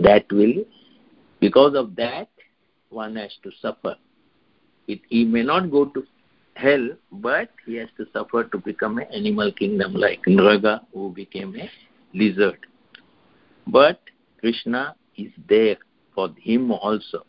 [0.00, 0.64] that will
[1.40, 2.28] because of that
[2.88, 3.94] one has to suffer
[4.88, 6.04] it, he may not go to
[6.54, 11.54] hell but he has to suffer to become an animal kingdom like nraga who became
[11.56, 11.70] a
[12.14, 12.66] lizard
[13.66, 14.00] but
[14.40, 15.76] krishna is there
[16.14, 17.24] for him also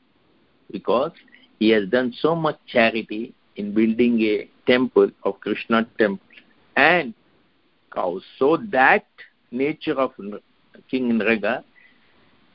[0.71, 1.11] because
[1.59, 6.25] he has done so much charity in building a temple of Krishna temple
[6.75, 7.13] and
[7.93, 8.23] cows.
[8.39, 9.05] So that
[9.51, 10.11] nature of
[10.89, 11.63] King Nraga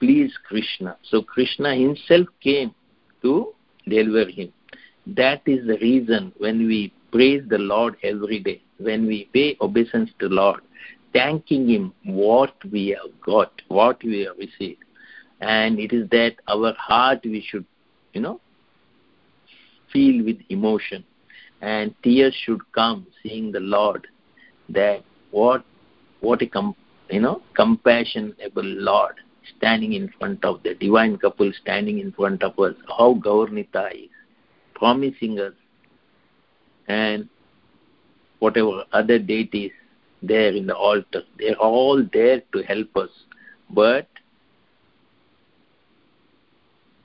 [0.01, 0.97] pleased Krishna.
[1.05, 2.75] So Krishna himself came
[3.23, 3.55] to
[3.87, 4.53] deliver him.
[5.17, 10.11] That is the reason when we praise the Lord every day, when we pay obeisance
[10.19, 10.61] to Lord,
[11.15, 14.85] thanking Him what we have got, what we have received.
[15.41, 17.65] And it is that our heart we should,
[18.13, 18.41] you know,
[19.93, 21.05] feel with emotion.
[21.63, 24.07] And tears should come seeing the lord
[24.69, 25.65] that what
[26.21, 26.77] what a com,
[27.11, 29.15] you know compassionable lord
[29.57, 32.75] standing in front of the divine couple standing in front of us.
[32.87, 34.11] How gaurnita is
[34.79, 35.53] promising us
[36.89, 37.29] and
[38.39, 39.73] whatever other deities
[40.23, 43.11] there in the altar they're all there to help us
[43.71, 44.07] but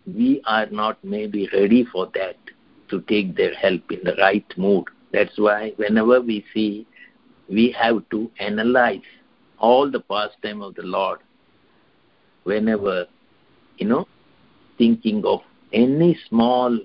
[0.05, 2.35] we are not maybe ready for that
[2.89, 4.85] to take their help in the right mood.
[5.11, 6.85] That's why whenever we see,
[7.49, 9.01] we have to analyze
[9.59, 11.19] all the pastime of the Lord.
[12.43, 13.05] Whenever,
[13.77, 14.07] you know,
[14.77, 16.77] thinking of any small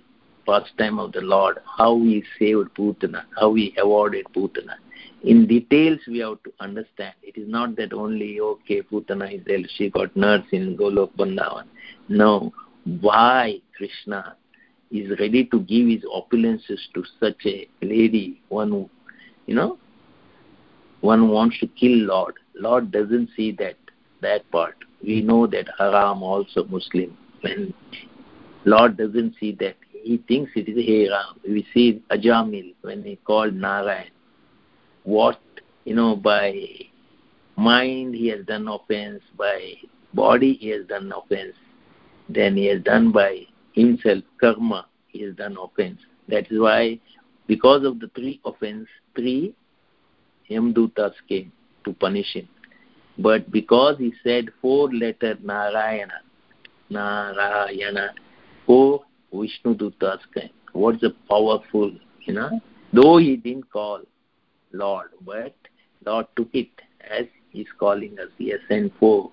[0.48, 4.76] pastime of the Lord, how he saved Putana, how he avoided Putana.
[5.22, 7.14] In details, we have to understand.
[7.22, 11.64] It is not that only, okay, Putana is there, she got nursed in Golok Vrindavan.
[12.08, 12.52] No.
[13.00, 14.36] Why Krishna
[14.90, 18.88] is ready to give his opulences to such a lady, one who,
[19.46, 19.78] you know,
[21.02, 22.34] one wants to kill Lord.
[22.54, 23.76] Lord doesn't see that
[24.22, 24.76] that part.
[25.02, 27.16] We know that Haram also Muslim.
[27.42, 27.74] When
[28.64, 29.76] Lord doesn't see that,
[30.08, 31.38] he thinks it is Haram.
[31.46, 34.10] We see Ajamil when he called Narayan.
[35.04, 35.38] What
[35.84, 36.54] you know by
[37.56, 39.74] mind he has done offense, by
[40.14, 41.52] body he has done offense,
[42.30, 43.40] then he has done by
[43.74, 46.00] himself, karma, he has done offense.
[46.28, 47.00] That is why,
[47.46, 49.54] because of the three offense, three
[50.50, 51.52] Yamdutas came
[51.84, 52.48] to punish him.
[53.18, 56.22] But because he said four letter Narayana,
[56.88, 58.14] Narayana,
[58.64, 60.50] four Vishnu came.
[60.72, 62.60] What's the powerful, you know?
[62.92, 64.02] Though he didn't call
[64.72, 65.54] Lord, but
[66.04, 66.70] Lord took it
[67.10, 68.28] as he's calling us.
[68.38, 69.30] He has sent four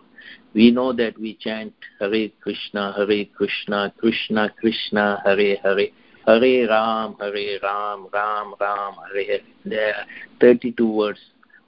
[0.54, 5.90] we know that we chant Hare Krishna, Hare Krishna, Krishna Krishna, Hare Hare,
[6.26, 9.40] Hare Ram, Hare Ram, Ram Ram, Hare.
[9.66, 10.06] There are
[10.40, 11.20] 32 words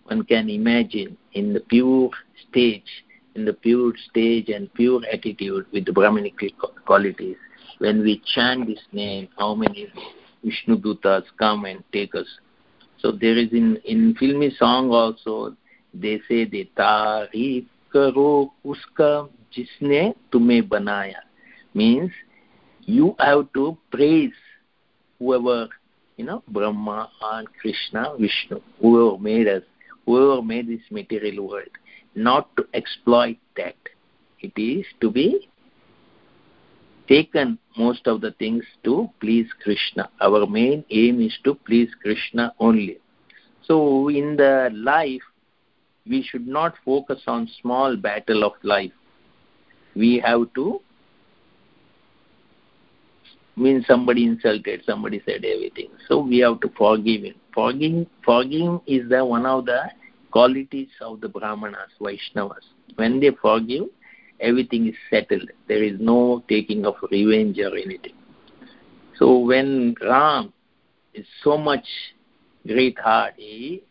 [0.06, 2.12] one can imagine in the pure
[2.50, 3.04] stage,
[3.36, 5.92] in the pure stage and pure attitude with the
[6.86, 7.36] qualities
[7.80, 9.92] when we chant this name, how many
[10.44, 12.28] Vishnu Dutas come and take us.
[13.00, 15.56] So there is in, in filmy song also,
[15.94, 21.22] they say, they tarif karo uska jisne tume banaya.
[21.74, 22.12] Means
[22.82, 24.34] you have to praise
[25.20, 25.68] whoever,
[26.18, 29.64] you know, Brahma and Krishna, Vishnu, whoever made us,
[30.06, 31.70] whoever made this material world,
[32.16, 33.76] not to exploit that.
[34.40, 35.50] It is to be
[37.08, 40.10] taken most of the things to please krishna.
[40.22, 42.98] Our main aim is to please krishna only.
[43.64, 45.22] So in the life
[46.10, 48.92] we should not focus on small battle of life.
[49.96, 50.82] We have to
[53.56, 55.90] mean somebody insulted somebody said everything.
[56.08, 57.36] So we have to forgive him.
[57.54, 59.90] Forgiving forgiving is the one of the
[60.32, 62.66] qualities of the brahmanas vaishnavas.
[62.96, 63.86] When they forgive
[64.40, 65.50] everything is settled.
[65.68, 68.14] There is no taking of revenge or anything.
[69.18, 70.54] So when ram
[71.14, 71.86] is so much
[72.66, 73.84] great heart he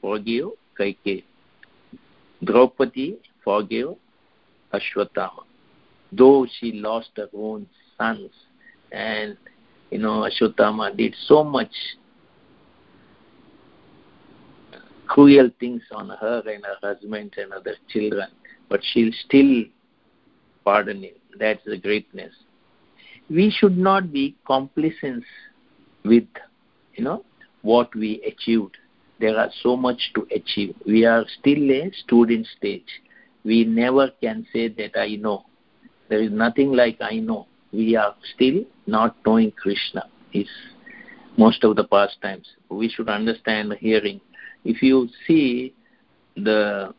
[0.00, 1.96] forgive kaikeyi uh,
[2.44, 3.96] draupadi forgive
[4.72, 5.44] ashwatthama.
[6.12, 7.66] Though she lost her own
[7.98, 8.30] sons
[8.92, 9.36] and
[9.90, 11.72] you know ashwatthama did so much
[15.06, 18.28] cruel things on her and her husband and other children
[18.68, 19.64] but she'll still
[20.64, 21.14] pardon him.
[21.38, 22.32] That's the greatness.
[23.30, 25.24] We should not be complacent
[26.04, 26.24] with
[26.94, 27.24] you know
[27.62, 28.76] what we achieved.
[29.20, 30.74] There are so much to achieve.
[30.86, 32.88] We are still a student stage.
[33.44, 35.44] We never can say that i know.
[36.08, 37.46] There is nothing like i know.
[37.72, 40.04] We are still not knowing krishna.
[40.32, 40.48] Is
[41.36, 42.46] most of the pastimes.
[42.68, 44.20] We should understand hearing.
[44.64, 45.74] If you see
[46.36, 46.94] the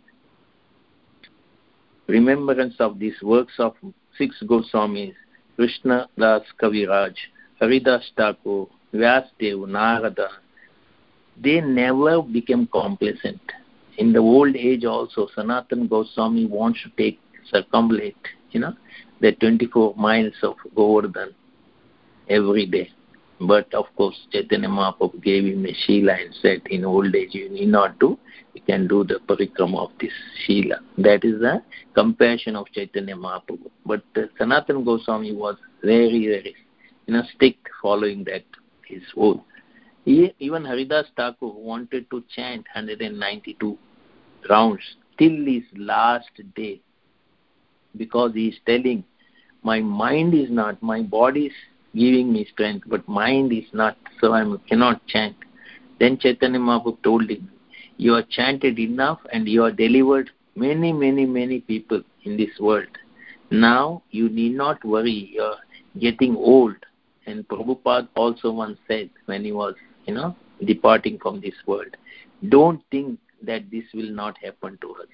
[2.09, 3.73] remembrance of these works of
[4.17, 5.13] six Goswamis,
[5.55, 7.13] Krishna Das Kaviraj,
[7.61, 10.29] Haridas Thakur, Vyasdev, Narada,
[11.41, 13.41] they never became complacent.
[13.97, 17.19] In the old age also, Sanatan Goswami wants to take
[17.53, 18.15] circumambulate,
[18.51, 18.73] you know,
[19.21, 21.33] the 24 miles of Govardhan
[22.29, 22.89] every day.
[23.41, 27.49] But of course, Chaitanya Mahaprabhu gave him a shila and said, in old age you
[27.49, 28.19] need not do,
[28.53, 30.11] you can do the parikrama of this
[30.45, 30.75] shila.
[30.97, 31.61] That is the
[31.93, 33.71] compassion of Chaitanya Mahaprabhu.
[33.85, 36.55] But uh, Sanatana Goswami was very, very,
[37.05, 38.43] you know, strict following that,
[38.85, 39.39] his oath.
[40.03, 43.77] He, even Haridas Thakur wanted to chant 192
[44.49, 44.81] rounds
[45.17, 46.81] till his last day
[47.95, 49.03] because he is telling,
[49.63, 51.53] my mind is not, my body is
[51.95, 55.35] giving me strength, but mind is not, so I cannot chant.
[55.99, 57.49] Then Chaitanya Mahaprabhu told him,
[57.97, 62.87] you have chanted enough and you have delivered many, many, many people in this world.
[63.51, 65.57] Now you need not worry, you are
[65.99, 66.75] getting old.
[67.25, 69.75] And Prabhupada also once said when he was,
[70.05, 71.95] you know, departing from this world,
[72.47, 75.07] don't think that this will not happen to us.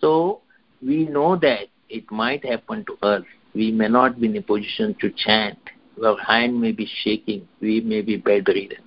[0.00, 0.40] So
[0.80, 3.22] we know that it might happen to us.
[3.54, 5.58] We may not be in a position to chant
[6.04, 8.82] our hand may be shaking, we may be bedridden,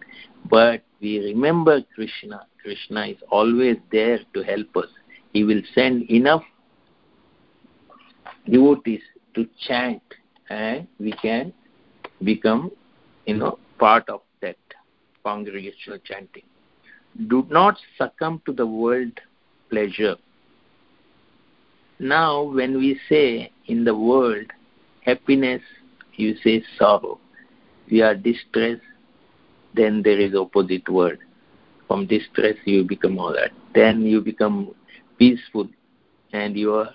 [0.49, 2.45] but we remember Krishna.
[2.61, 4.89] Krishna is always there to help us.
[5.33, 6.43] He will send enough
[8.49, 9.01] devotees
[9.35, 10.01] to chant
[10.49, 11.53] and we can
[12.23, 12.71] become,
[13.25, 14.57] you know, part of that
[15.23, 16.43] congregational chanting.
[17.27, 19.19] Do not succumb to the world
[19.69, 20.15] pleasure.
[21.99, 24.45] Now, when we say in the world,
[25.01, 25.61] happiness
[26.17, 27.19] you say sorrow.
[27.87, 28.81] You are distressed,
[29.75, 31.19] then there is opposite word.
[31.87, 33.51] From distress you become all that.
[33.73, 34.73] Then you become
[35.19, 35.67] peaceful
[36.33, 36.89] and you are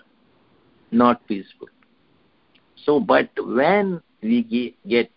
[0.90, 1.68] not peaceful.
[2.84, 5.10] So, but when we get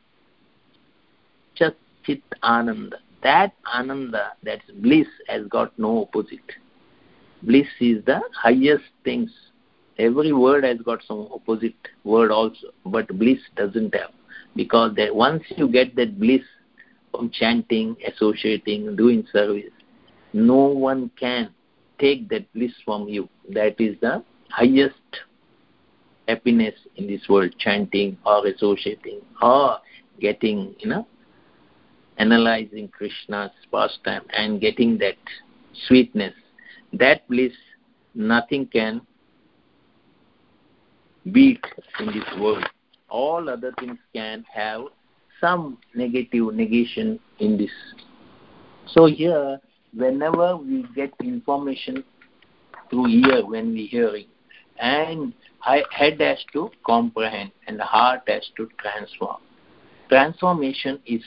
[1.55, 6.51] just chit ananda, that ananda, that bliss has got no opposite.
[7.41, 9.31] Bliss is the highest things
[9.97, 14.11] every word has got some opposite word also but bliss doesn't have.
[14.55, 16.41] Because that once you get that bliss
[17.11, 19.71] from chanting associating doing service
[20.33, 21.49] no one can
[21.99, 23.29] take that bliss from you.
[23.53, 24.95] That is the highest
[26.27, 29.77] happiness in this world chanting or associating or
[30.19, 31.07] getting you know
[32.17, 35.17] analyzing krishna's pastime and getting that
[35.87, 36.33] sweetness.
[36.93, 37.53] That bliss
[38.15, 39.01] nothing can
[41.31, 41.63] beat
[41.99, 42.65] in this world.
[43.09, 44.81] All other things can have
[45.39, 47.71] some negative negation in this.
[48.87, 49.59] So here
[49.95, 52.03] whenever we get information
[52.89, 54.25] through ear when we hearing,
[54.79, 59.37] and head has to comprehend and heart has to transform.
[60.09, 61.21] Transformation is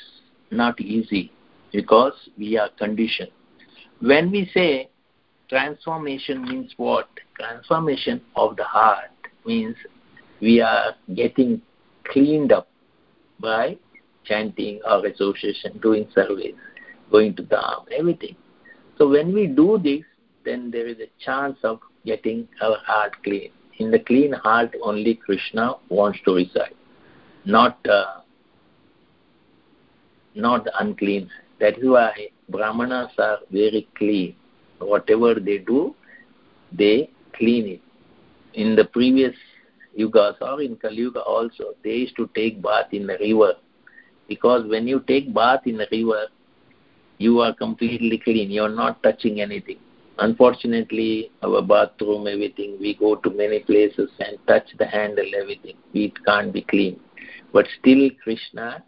[0.51, 1.33] not easy
[1.73, 3.31] because we are conditioned.
[4.01, 4.91] When we say
[5.49, 7.09] transformation means what?
[7.39, 9.11] Transformation of the heart
[9.47, 9.77] means
[10.41, 11.63] we are getting
[12.05, 12.69] cleaned up
[13.41, 13.77] by
[14.25, 16.55] chanting or association, doing service,
[17.11, 18.37] going to the Dham, everything.
[18.99, 20.03] So when we do this,
[20.45, 23.51] then there is a chance of getting our heart clean.
[23.79, 26.75] In the clean heart, only Krishna wants to reside,
[27.45, 28.21] not uh,
[30.35, 31.31] not unclean.
[31.61, 34.35] That is why Brahmanas are very clean.
[34.79, 35.95] Whatever they do,
[36.73, 37.81] they clean it.
[38.57, 39.35] In the previous
[39.99, 43.53] yugas or in Kali Yuga also, they used to take bath in the river.
[44.29, 46.27] Because when you take bath in the river,
[47.19, 48.51] you are completely clean.
[48.51, 49.77] You are not touching anything.
[50.19, 55.77] Unfortunately, our bathroom, everything, we go to many places and touch the handle, everything.
[55.93, 56.99] It can't be clean.
[57.53, 58.83] But still, Krishna,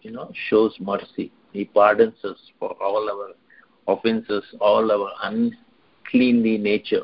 [0.00, 1.30] you know, shows mercy.
[1.52, 7.02] He pardons us for all our offenses, all our uncleanly nature.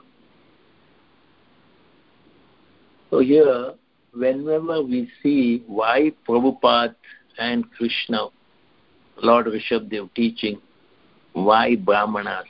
[3.11, 3.75] So here,
[4.15, 6.95] whenever we see why Prabhupada
[7.39, 8.29] and Krishna,
[9.21, 10.61] Lord Rishabdev teaching,
[11.33, 12.47] why Brahmanas,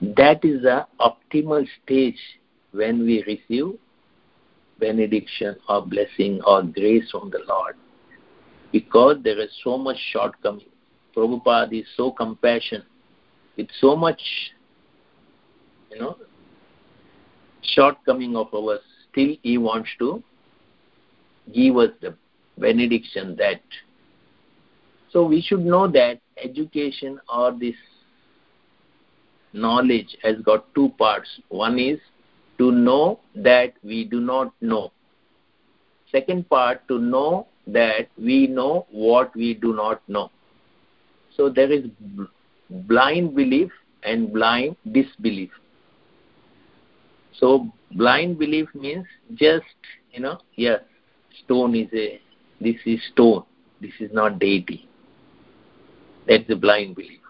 [0.00, 2.18] that is the optimal stage
[2.70, 3.76] when we receive
[4.78, 7.74] benediction or blessing or grace from the Lord.
[8.70, 10.66] Because there is so much shortcoming.
[11.16, 12.86] Prabhupada is so compassionate,
[13.56, 14.20] with so much,
[15.90, 16.16] you know,
[17.62, 18.80] shortcoming of ours
[19.14, 20.22] still he wants to
[21.54, 22.14] give us the
[22.58, 23.60] benediction that.
[25.10, 27.76] So we should know that education or this
[29.52, 31.28] knowledge has got two parts.
[31.48, 31.98] One is
[32.58, 34.90] to know that we do not know.
[36.10, 40.30] Second part to know that we know what we do not know.
[41.36, 41.84] So there is
[42.70, 43.70] blind belief
[44.04, 45.50] and blind disbelief.
[47.40, 49.64] So blind belief means just,
[50.12, 50.80] you know, yes,
[51.44, 52.20] stone is a,
[52.60, 53.44] this is stone,
[53.80, 54.88] this is not deity.
[56.26, 57.20] That's a blind belief.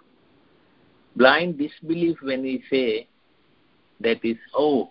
[1.17, 3.09] Blind disbelief when we say
[4.01, 4.91] that is, oh,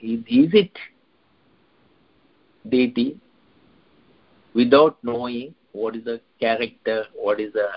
[0.00, 0.76] is it
[2.68, 3.20] deity?
[4.54, 7.68] Without knowing what is the character, what is the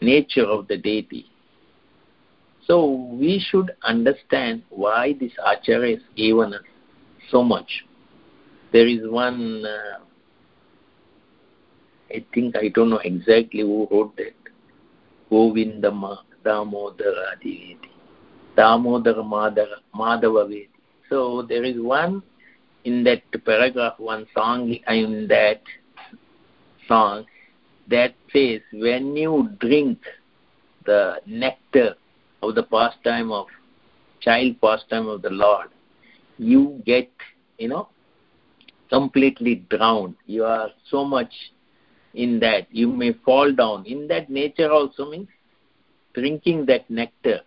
[0.00, 1.26] nature of the deity.
[2.66, 6.62] So we should understand why this Acharya is given us
[7.30, 7.84] so much.
[8.72, 9.98] There is one, uh,
[12.10, 14.34] I think I don't know exactly who wrote that.
[15.30, 17.88] Govindama Damodara Adivedi.
[18.56, 20.68] Damodara Madhava, Madhava.
[21.08, 22.22] So there is one
[22.84, 25.62] in that paragraph, one song in that
[26.88, 27.24] song
[27.88, 29.98] that says, when you drink
[30.84, 31.94] the nectar
[32.42, 33.46] of the pastime of
[34.20, 35.68] child pastime of the Lord,
[36.38, 37.10] you get,
[37.58, 37.88] you know,
[38.90, 40.16] completely drowned.
[40.26, 41.32] You are so much
[42.14, 42.66] in that.
[42.70, 43.86] You may fall down.
[43.86, 45.28] In that nature also means
[46.14, 47.40] drinking that nectar,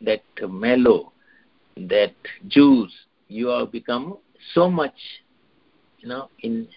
[0.00, 1.12] that mellow,
[1.76, 2.14] that
[2.48, 2.92] juice,
[3.28, 4.18] you have become
[4.54, 4.96] so much,
[5.98, 6.68] you know, in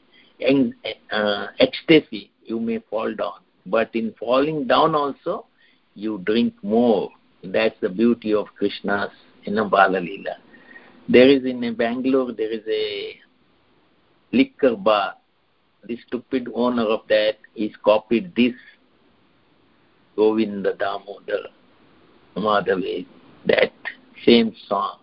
[1.12, 3.40] uh, ecstasy, you may fall down.
[3.66, 5.48] But in falling down also,
[5.96, 7.10] you drink more
[7.54, 9.12] that's the beauty of Krishna's
[9.46, 10.36] you know, Bala Leela.
[11.08, 13.16] There is in Bangalore, there is a
[14.32, 15.16] liquor bar.
[15.88, 18.56] The stupid owner of that is copied this
[20.16, 21.50] Govinda Damodar
[22.36, 23.06] Madhave,
[23.46, 23.72] that
[24.26, 25.00] same song,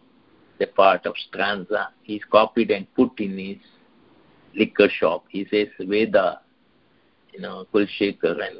[0.59, 3.59] the part of stanza, he's copied and put in his
[4.57, 5.25] liquor shop.
[5.29, 6.41] He says Veda,
[7.33, 8.59] you know, Kulshekar and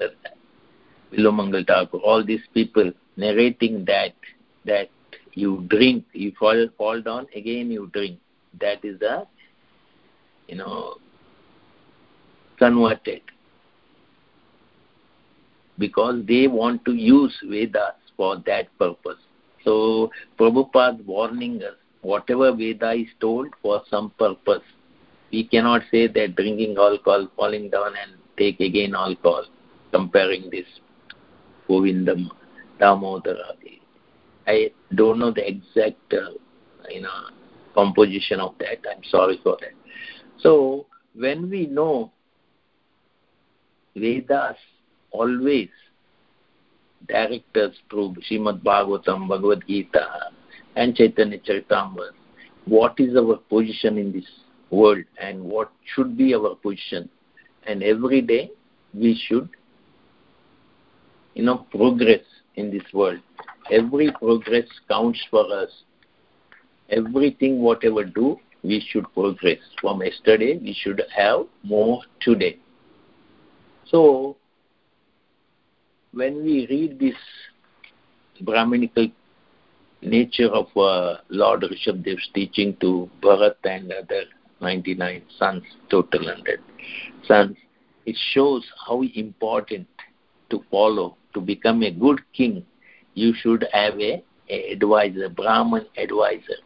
[1.13, 4.15] Bilvamangal Thakur, all these people narrating that
[4.65, 4.89] that
[5.35, 8.19] you drink, you fall fall down, again you drink.
[8.61, 9.27] That is the
[10.49, 10.97] you know
[12.59, 13.23] converted.
[15.79, 19.19] Because they want to use Vedas for that purpose.
[19.65, 24.63] So Prabhupada warning us, whatever Veda is told for some purpose.
[25.33, 29.47] We cannot say that drinking alcohol, falling down and take again alcohol,
[29.91, 30.67] comparing this
[31.73, 32.29] Govindam
[32.81, 33.57] Damodara.
[34.47, 36.33] I don't know the exact, uh,
[36.91, 37.11] you know,
[37.75, 38.79] composition of that.
[38.91, 39.73] I'm sorry for that.
[40.39, 42.13] So when we know
[43.95, 44.57] Vedas
[45.11, 45.69] always
[47.09, 50.07] directors through Srimad Bhagavatam, Bhagavad Gita,
[50.77, 52.13] and Chaitanya Charitamrita.
[52.65, 54.25] What is our position in this
[54.71, 57.09] world and what should be our position?
[57.67, 58.51] And every day
[58.95, 59.49] we should,
[61.35, 62.21] you know, progress
[62.57, 63.21] in this world.
[63.71, 65.71] Every progress counts for us.
[66.91, 69.59] Everything, whatever do, we should progress.
[69.81, 72.59] From yesterday, we should have more today.
[73.87, 74.37] So,
[76.13, 77.15] when we read this
[78.41, 79.09] Brahminical
[80.03, 84.25] nature of uh, Lord Rishabdev's teaching to Bharat and other
[84.61, 86.61] 99 sons, total 100
[87.27, 87.57] sons,
[88.05, 89.87] it shows how important
[90.51, 92.65] to follow, to become a good king,
[93.15, 96.59] you should have a, a advisor, Brahman advisor.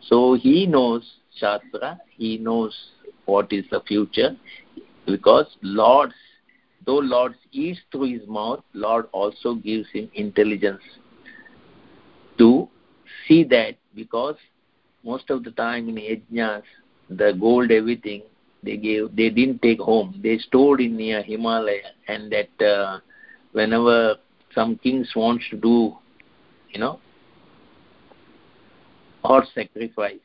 [0.00, 1.04] So he knows
[1.38, 2.74] Shastra, he knows
[3.26, 4.36] what is the future,
[5.06, 6.12] because Lord,
[6.86, 10.82] though Lord eats through his mouth, Lord also gives him intelligence
[12.38, 12.68] to
[13.26, 14.36] see that because
[15.04, 16.62] most of the time in yajnas,
[17.08, 18.22] the gold, everything,
[18.62, 20.18] they gave, they didn't take home.
[20.22, 22.98] They stored in near Himalaya, and that uh,
[23.56, 24.16] whenever
[24.54, 25.96] some kings wants to do,
[26.70, 27.00] you know,
[29.24, 30.20] or sacrifice,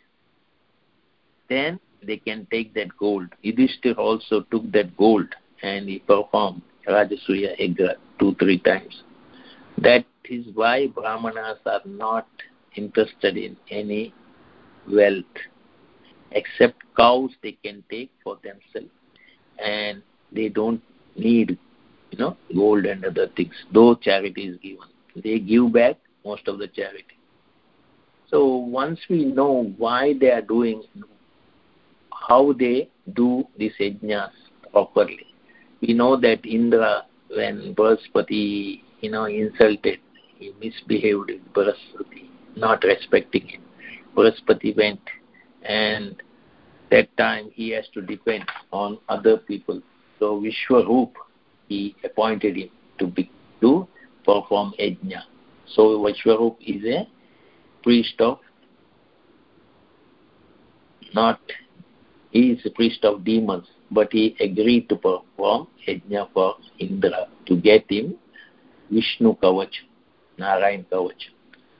[1.47, 3.27] then they can take that gold.
[3.45, 5.27] Yudhishthir also took that gold
[5.63, 9.03] and he performed Rajasuya Yajna two, three times.
[9.77, 12.27] That is why Brahmanas are not
[12.75, 14.13] interested in any
[14.91, 15.37] wealth
[16.31, 18.93] except cows they can take for themselves
[19.63, 20.03] and
[20.33, 20.81] they don't
[21.15, 21.57] need
[22.11, 24.89] you know gold and other things though charity is given
[25.23, 27.17] they give back most of the charity
[28.27, 30.83] so once we know why they are doing
[32.27, 34.31] how they do these yajnas
[34.71, 35.25] properly
[35.81, 37.05] we know that indra
[37.35, 39.99] when Brahaspati, you know, insulted,
[40.37, 43.61] he misbehaved with Brahaspati not respecting him.
[44.15, 44.99] Brahaspati went
[45.63, 46.21] and
[46.89, 49.81] that time he has to depend on other people.
[50.19, 51.13] So Vishwarup,
[51.71, 52.69] he appointed him
[52.99, 53.29] to be
[53.61, 53.87] to
[54.25, 55.21] perform yajna.
[55.73, 57.07] So Vishwarup is a
[57.83, 58.39] priest of
[61.13, 61.39] not
[62.31, 67.55] he is a priest of demons, but he agreed to perform yajna for Indra to
[67.69, 68.15] get him
[68.89, 69.75] Vishnu Kavach,
[70.37, 71.23] Narayan Kavach.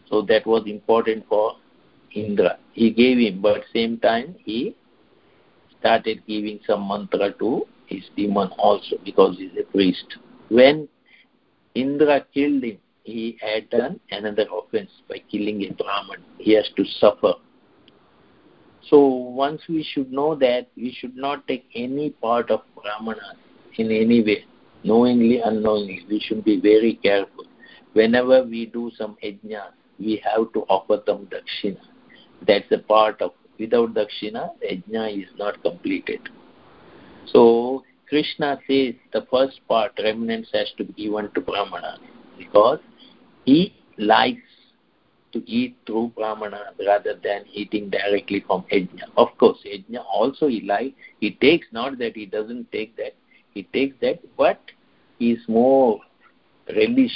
[0.10, 1.56] So that was important for
[2.14, 2.58] Indra.
[2.74, 4.76] He gave him, but same time he
[5.80, 10.06] started giving some mantra to his demon also because he's a priest.
[10.50, 10.88] When
[11.76, 16.24] Indra killed him, he had done another offense by killing a Brahman.
[16.38, 17.34] He has to suffer.
[18.90, 23.36] So once we should know that, we should not take any part of Brahmana
[23.78, 24.46] in any way,
[24.84, 26.06] knowingly, unknowingly.
[26.10, 27.46] We should be very careful.
[27.94, 29.64] Whenever we do some yajna,
[30.00, 31.80] we have to offer them dakshina.
[32.48, 36.20] That's a part of without dakshina, yajna is not completed.
[37.28, 37.71] So
[38.12, 41.98] Krishna says the first part, remnants has to be given to Brahmana
[42.38, 42.80] because
[43.46, 44.42] he likes
[45.32, 49.04] to eat through Brahmana rather than eating directly from yajna.
[49.16, 53.16] Of course, yajna also he likes, he takes, not that he doesn't take that,
[53.54, 54.60] he takes that, but
[55.22, 56.02] is more
[56.76, 57.16] relish.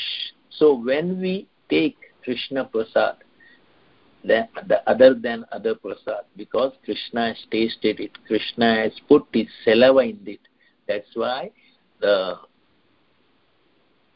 [0.50, 3.18] So when we take Krishna Prasad,
[4.24, 9.48] the, the other than other prasad, because Krishna has tasted it, Krishna has put his
[9.66, 10.40] saliva in it.
[10.88, 11.52] That's why
[12.00, 12.36] the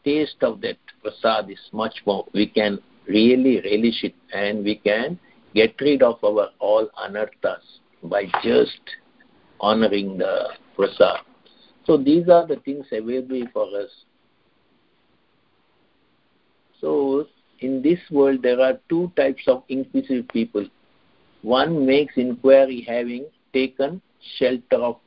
[0.05, 2.26] taste of that prasad is much more.
[2.34, 5.20] We can really relish it and we can
[5.55, 7.63] get rid of our all anarthas
[8.03, 8.80] by just
[9.59, 11.22] honoring the prasad.
[11.86, 13.89] So these are the things available for us.
[16.80, 17.26] So
[17.59, 20.65] in this world there are two types of inquisitive people.
[21.41, 24.01] One makes inquiry having taken
[24.38, 24.97] shelter of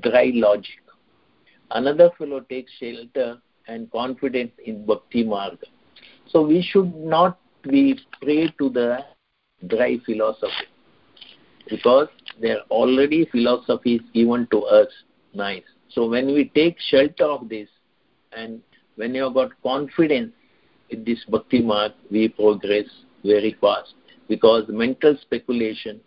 [0.00, 0.80] dry logic.
[1.70, 5.64] Another fellow takes shelter and confidence in bhakti marga.
[6.28, 8.98] So we should not be prey to the
[9.68, 10.66] dry philosophy
[11.68, 12.08] because
[12.40, 14.88] there are already philosophy is given to us
[15.34, 15.62] nice.
[15.88, 17.68] So when we take shelter of this
[18.36, 18.60] and
[18.96, 20.32] when you have got confidence
[20.90, 22.86] in this bhakti marga, we progress
[23.24, 23.94] very fast
[24.28, 26.00] because mental speculation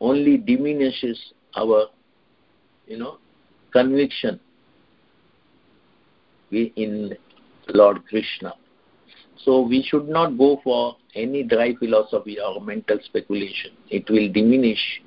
[0.00, 1.18] only diminishes
[1.56, 1.86] our,
[2.86, 3.18] you know,
[3.72, 4.40] conviction
[6.50, 7.16] in
[7.68, 8.54] Lord Krishna.
[9.44, 13.72] So we should not go for any dry philosophy or mental speculation.
[13.90, 15.02] It will diminish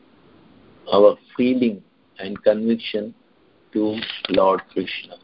[0.91, 1.81] our feeling
[2.19, 3.13] and conviction
[3.73, 3.99] to
[4.29, 5.15] Lord Krishna.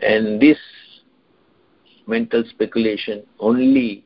[0.00, 0.58] And this
[2.06, 4.04] mental speculation only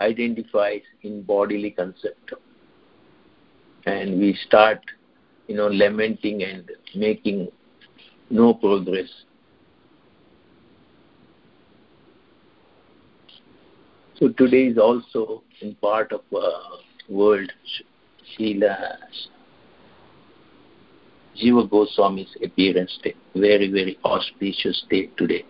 [0.00, 2.34] identifies in bodily concept.
[3.86, 4.80] And we start,
[5.46, 7.48] you know, lamenting and making
[8.30, 9.08] no progress.
[14.18, 16.76] So today is also in part of uh,
[17.08, 17.52] world
[18.38, 18.96] Srila
[21.36, 23.14] Jiva Goswami's appearance day.
[23.34, 25.44] Very, very auspicious day today.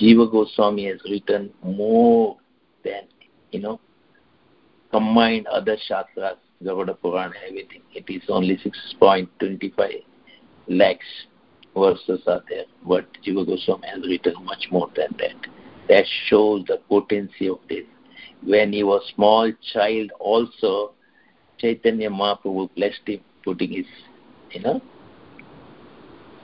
[0.00, 2.38] Jiva Goswami has written more
[2.84, 3.02] than,
[3.52, 3.80] you know,
[4.90, 7.80] combined other Shastras, Garuda Purana, everything.
[7.94, 10.04] It is only 6.25
[10.68, 11.06] lakhs
[11.74, 15.48] verses are there, but Jiva Goswami has written much more than that.
[15.88, 17.84] That shows the potency of this.
[18.42, 20.92] When he was small child also,
[21.58, 23.86] Chaitanya Mahaprabhu blessed him, putting his,
[24.52, 24.82] you know,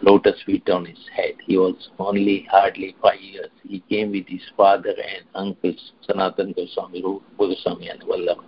[0.03, 1.35] lotus feet on his head.
[1.47, 3.51] He was only hardly five years.
[3.63, 8.45] He came with his father and uncles, Sanatan Goswami, Rupa Goswami and Vallabha.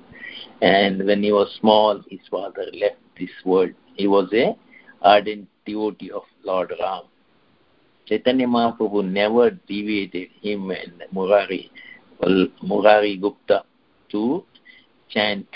[0.61, 3.71] And when he was small, his father left this world.
[3.95, 4.57] He was a
[5.03, 7.03] ardent devotee of Lord Ram.
[8.07, 11.71] Chaitanya Mahaprabhu never deviated him and Murari,
[12.63, 13.65] Murari Gupta
[14.11, 14.45] to
[15.11, 15.47] chant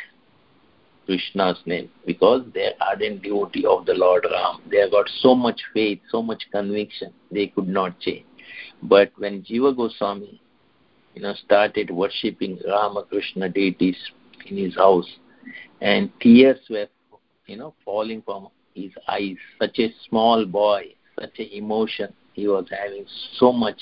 [1.07, 4.61] Krishna's name because they are ardent devotee of the Lord Ram.
[4.71, 8.27] They have got so much faith, so much conviction, they could not change.
[8.83, 10.41] But when Jiva Goswami,
[11.15, 13.97] you know, started worshipping Ramakrishna deities
[14.47, 15.09] in his house,
[15.81, 16.89] and tears were,
[17.47, 19.37] you know, falling from his eyes.
[19.61, 23.05] Such a small boy, such an emotion he was having
[23.37, 23.81] so much,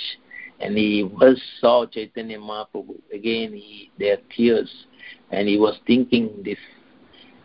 [0.60, 3.00] and he was saw Chaitanya Mahaprabhu.
[3.12, 4.70] Again, he there tears,
[5.30, 6.58] and he was thinking this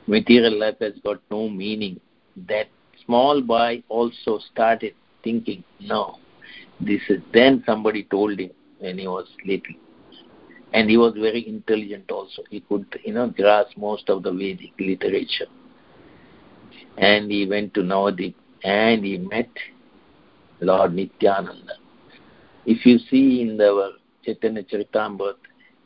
[0.07, 1.99] material life has got no meaning.
[2.47, 2.67] That
[3.05, 4.93] small boy also started
[5.23, 6.17] thinking, no,
[6.79, 7.21] this is.
[7.33, 9.75] Then somebody told him when he was little,
[10.75, 12.43] and he was very intelligent also.
[12.49, 15.47] He could, you know, grasp most of the Vedic literature.
[16.97, 19.49] And he went to Navadip and he met
[20.59, 21.75] Lord Nityananda.
[22.65, 23.93] If you see in the
[24.25, 25.35] Chaitanya Charitamrita,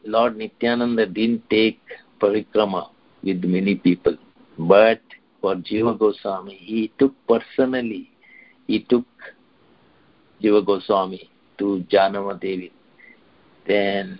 [0.06, 1.80] Lord Nityananda didn't take
[2.20, 2.90] parikrama
[3.22, 4.18] with many people.
[4.58, 5.02] But
[5.40, 8.10] for Jiva Goswami, he took personally,
[8.66, 9.06] he took
[10.42, 11.30] Jiva Goswami
[11.60, 12.72] to Janama Devi,
[13.68, 14.18] then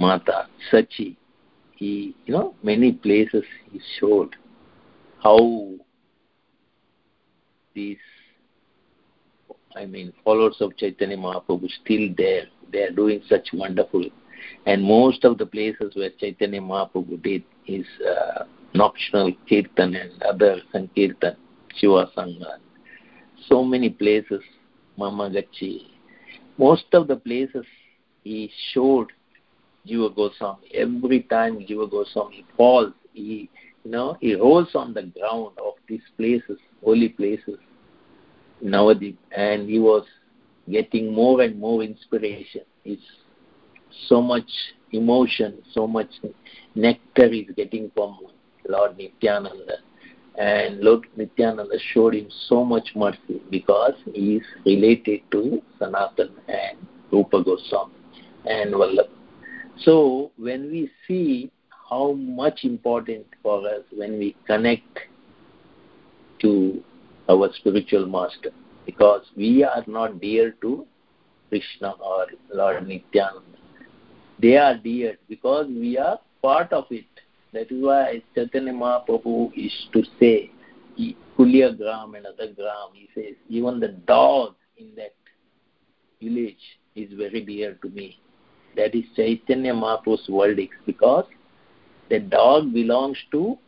[0.00, 1.16] Mata, Sachi.
[1.76, 4.34] He, you know, many places he showed
[5.22, 5.74] how
[7.74, 7.98] these,
[9.76, 12.44] I mean, followers of Chaitanya Mahaprabhu still there.
[12.72, 14.04] They are doing such wonderful.
[14.66, 18.44] And most of the places where Chaitanya Mahaprabhu did his uh,
[18.74, 21.36] nocturnal kirtan and other sankirtan,
[21.76, 22.56] Shiva Sangha.
[23.48, 24.42] So many places,
[24.98, 25.88] Mamagachi.
[26.58, 27.64] Most of the places
[28.24, 29.12] he showed
[29.86, 30.70] Jiva Goswami.
[30.74, 33.48] Every time Jiva Goswami falls, he
[33.84, 37.58] you know, he rolls on the ground of these places, holy places,
[38.62, 40.04] Navadip, and he was
[40.70, 42.62] getting more and more inspiration.
[42.84, 43.02] It's
[44.06, 44.50] so much
[44.92, 46.10] emotion, so much
[46.74, 48.18] nectar is getting from
[48.68, 49.78] Lord Nityananda.
[50.38, 56.78] And Lord Nityananda showed him so much mercy because he is related to Sanatan and
[57.10, 57.94] Rupa Goswami
[58.46, 59.19] and Vallabha.
[59.82, 61.50] So when we see
[61.88, 64.98] how much important for us when we connect
[66.40, 66.82] to
[67.28, 68.50] our spiritual master,
[68.86, 70.86] because we are not dear to
[71.48, 73.42] Krishna or Lord Nityananda.
[74.40, 77.04] They are dear because we are part of it.
[77.52, 80.50] That is why Chaitanya Mahaprabhu is to say,
[81.38, 85.14] Kulina Gram and other Gram, he says, even the dog in that
[86.22, 86.56] village
[86.94, 88.18] is very dear to me.
[88.76, 91.26] That is Chaitanya Mahaprabhu's verdict because
[92.08, 93.58] the dog belongs to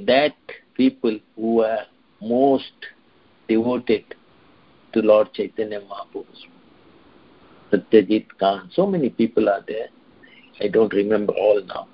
[0.00, 0.34] that
[0.74, 1.84] people who are
[2.20, 2.72] most
[3.48, 4.04] devoted
[4.92, 6.26] to Lord Chaitanya Mahaprabhu.
[7.72, 9.88] Satyaraja Khan, so many people are there.
[10.60, 11.88] I don't remember all now.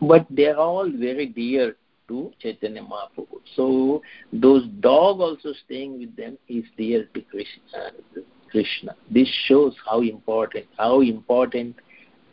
[0.00, 1.76] But they are all very dear
[2.08, 3.40] to Chaitanya Mahaprabhu.
[3.56, 4.02] So
[4.32, 8.24] those dog also staying with them is dear to Krishna.
[8.50, 8.94] Krishna.
[9.10, 11.76] This shows how important, how important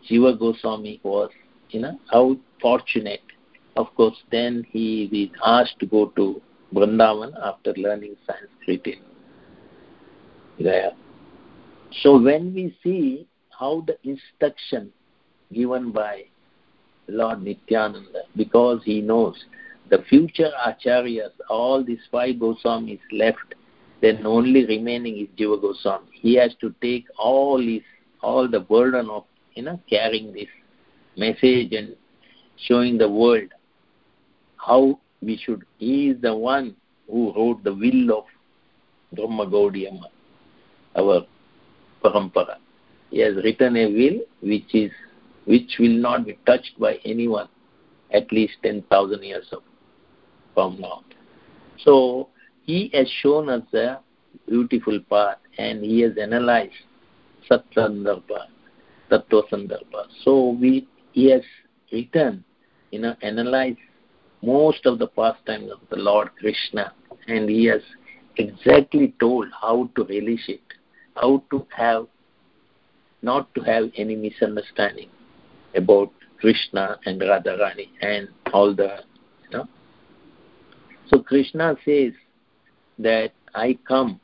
[0.08, 1.30] Jiva Goswami was,
[1.70, 3.22] you know, how fortunate.
[3.76, 6.42] Of course, then he was asked to go to
[6.74, 10.92] Vrindavan after learning Sanskrit in Gaya.
[12.02, 13.28] So when we see
[13.58, 14.92] how the instruction
[15.52, 16.26] given by
[17.08, 19.44] Lord Nityananda, because he knows
[19.90, 23.56] the future acharyas, all these five Goswamis left,
[24.02, 26.08] then only remaining is Jiva Goswami.
[26.14, 27.82] He has to take all his
[28.22, 29.24] all the burden of
[29.60, 30.52] you know carrying this
[31.18, 31.96] message and
[32.68, 33.50] showing the world
[34.56, 35.64] how we should.
[35.78, 36.76] He is the one
[37.10, 38.26] who wrote the will of
[39.14, 40.08] Brahma Gaudiyamma,
[40.96, 41.22] our
[42.04, 42.56] parampara.
[43.12, 44.92] He has written a will which is
[45.46, 47.50] which will not be touched by anyone
[48.12, 49.54] at least 10,000 years
[50.54, 51.04] from now.
[51.84, 52.30] So
[52.64, 54.00] he has shown us a
[54.48, 56.74] beautiful path and he has analyzed
[57.50, 58.46] Satsandarbha,
[59.10, 60.06] Tattva Sandarbha.
[60.24, 61.42] So we, he has
[61.92, 62.44] written,
[62.92, 63.78] you know, analyzed
[64.42, 66.94] most of the pastimes of the Lord Krishna
[67.28, 67.82] and he has
[68.38, 70.62] exactly told how to relish it,
[71.16, 72.08] how to have,
[73.22, 75.10] not to have any misunderstanding
[75.76, 79.00] about Krishna and Radharani and all the,
[79.44, 79.68] you know.
[81.10, 82.14] So Krishna says
[83.00, 84.20] that I come,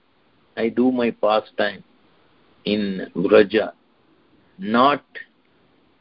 [0.55, 1.83] I do my pastime
[2.63, 3.73] in Vraja,
[4.57, 5.03] not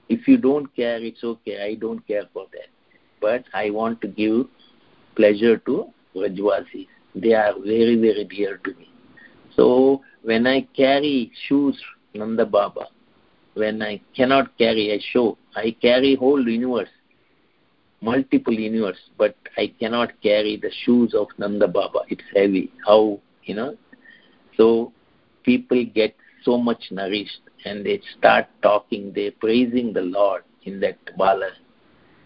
[0.09, 2.69] if you don't care, it's okay, I don't care for that.
[3.21, 4.47] But I want to give
[5.17, 6.89] pleasure to Vrajvasis.
[7.15, 8.91] They are very, very dear to me.
[9.57, 11.81] So when I carry shoes,
[12.15, 12.87] Nanda Baba,
[13.55, 16.89] when I cannot carry a show, I carry whole universe,
[18.01, 22.01] multiple universe, but I cannot carry the shoes of Nanda Baba.
[22.09, 22.73] It's heavy.
[22.87, 23.77] How, you know?
[24.57, 24.93] So
[25.45, 30.99] people get so much nourished and they start talking, they're praising the Lord in that
[31.17, 31.51] bala.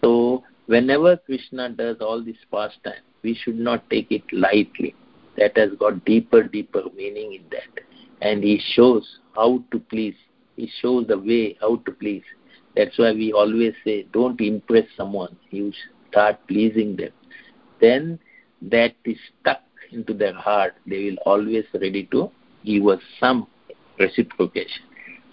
[0.03, 4.95] So whenever Krishna does all this pastime, we should not take it lightly.
[5.37, 7.83] That has got deeper, deeper meaning in that.
[8.21, 10.15] And he shows how to please.
[10.55, 12.23] He shows the way how to please.
[12.75, 15.35] That's why we always say, don't impress someone.
[15.51, 15.71] You
[16.09, 17.11] start pleasing them.
[17.81, 18.19] Then
[18.63, 19.61] that is stuck
[19.91, 20.75] into their heart.
[20.85, 22.31] They will always ready to
[22.65, 23.47] give us some
[23.97, 24.83] reciprocation.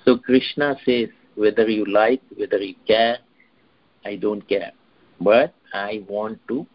[0.06, 3.18] So Krishna says, whether you like, whether you care,
[4.04, 4.72] I don't care.
[5.20, 6.66] But I want to,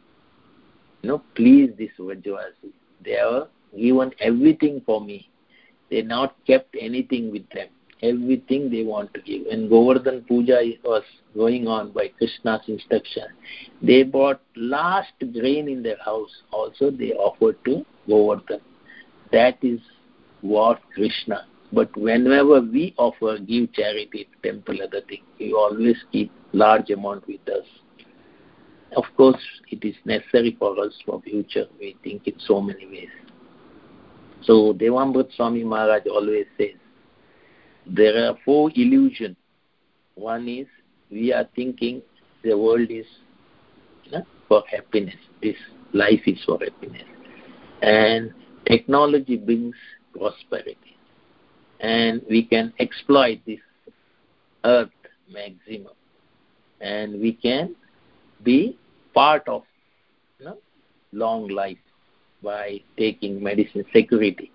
[1.01, 2.71] you know, please this Vrajavasi.
[3.03, 5.29] They have given everything for me.
[5.89, 7.69] They not kept anything with them
[8.03, 9.45] everything they want to give.
[9.47, 11.03] When Govardhan Puja was
[11.35, 13.25] going on by Krishna's instruction,
[13.81, 16.31] they bought last grain in their house.
[16.51, 18.61] Also, they offered to Govardhan.
[19.31, 19.79] That is
[20.41, 21.45] what Krishna.
[21.73, 27.47] But whenever we offer, give charity, temple, other thing, we always keep large amount with
[27.47, 27.65] us.
[28.95, 31.65] Of course, it is necessary for us for future.
[31.79, 33.09] We think in so many ways.
[34.43, 36.75] So Devamrit Swami Maharaj always says,
[37.85, 39.37] there are four illusions.
[40.15, 40.67] One is
[41.09, 42.01] we are thinking
[42.43, 43.05] the world is
[44.05, 45.15] you know, for happiness.
[45.41, 45.55] This
[45.93, 47.03] life is for happiness.
[47.81, 48.33] And
[48.67, 49.75] technology brings
[50.17, 50.97] prosperity.
[51.81, 53.59] And we can exploit this
[54.63, 54.89] earth
[55.31, 55.93] maximum.
[56.79, 57.75] And we can
[58.43, 58.77] be
[59.13, 59.63] part of
[60.39, 60.57] you know,
[61.11, 61.77] long life
[62.43, 64.51] by taking medicine security,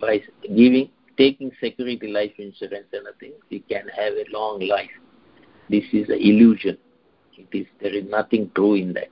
[0.00, 0.20] by
[0.54, 4.90] giving taking security life insurance and thing, we can have a long life.
[5.70, 6.76] This is an illusion.
[7.36, 9.10] It is there is nothing true in that.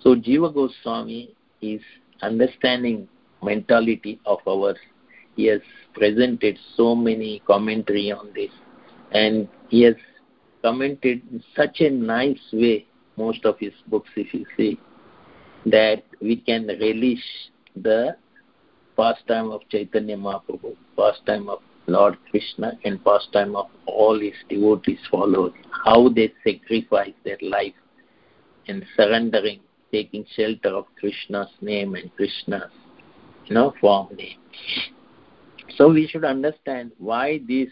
[0.00, 1.80] So Jiva Goswami is
[2.22, 3.08] understanding
[3.42, 4.76] mentality of ours.
[5.38, 5.60] He has
[5.94, 8.50] presented so many commentary on this
[9.12, 9.94] and he has
[10.62, 12.84] commented in such a nice way
[13.16, 14.80] most of his books if you see
[15.66, 17.22] that we can relish
[17.76, 18.16] the
[18.96, 25.52] pastime of Chaitanya Mahaprabhu, pastime of Lord Krishna, and pastime of all his devotees followers,
[25.84, 27.78] how they sacrifice their life
[28.66, 29.60] in surrendering,
[29.92, 32.72] taking shelter of Krishna's name and Krishna's
[33.46, 34.38] you know, form name.
[35.76, 37.70] So we should understand why these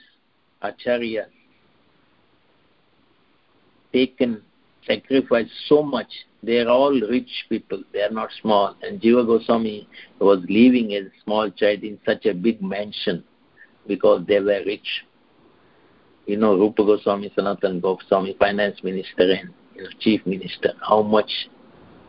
[0.62, 1.26] acharyas
[3.92, 4.42] taken
[4.86, 6.08] sacrifice so much
[6.46, 7.82] they are all rich people.
[7.92, 8.76] They are not small.
[8.82, 9.88] And Jiva Goswami
[10.20, 13.24] was living as a small child in such a big mansion
[13.88, 15.04] because they were rich.
[16.26, 21.30] You know, Rupa Goswami, Sanatan Goswami, finance minister and you know, chief minister, how much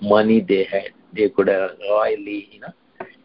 [0.01, 0.89] money they had.
[1.15, 2.73] They could have royally, you know.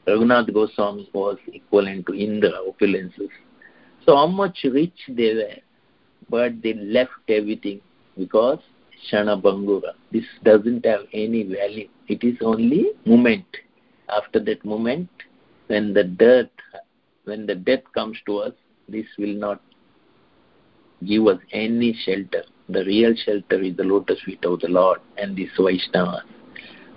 [0.06, 3.30] Raghunath Goswami was equivalent to Indra, opulences.
[4.04, 5.56] So how much rich they were,
[6.28, 7.80] but they left everything
[8.18, 8.58] because
[9.10, 9.92] kshana bhangura.
[10.10, 11.88] This doesn't have any value.
[12.08, 13.46] It is only moment.
[14.08, 15.08] After that moment,
[15.68, 16.50] when the death,
[17.24, 18.52] when the death comes to us,
[18.88, 19.60] this will not
[21.06, 22.44] give us any shelter.
[22.68, 26.22] The real shelter is the lotus feet of the Lord and this Vaishnava.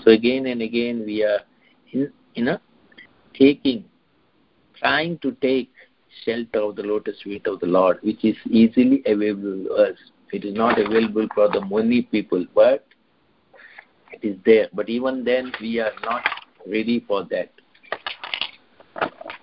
[0.03, 1.39] So again and again we are,
[1.91, 2.59] in, you know,
[3.37, 3.85] taking
[4.79, 5.71] trying to take
[6.23, 9.97] shelter of the lotus feet of the Lord, which is easily available to us.
[10.31, 12.85] It is not available for the many people, but
[14.11, 14.67] it is there.
[14.73, 16.23] But even then, we are not
[16.67, 17.51] ready for that.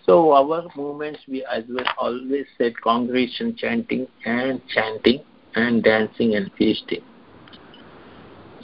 [0.05, 5.20] So our movements, we as well always said congregation chanting and chanting
[5.55, 7.03] and dancing and feasting.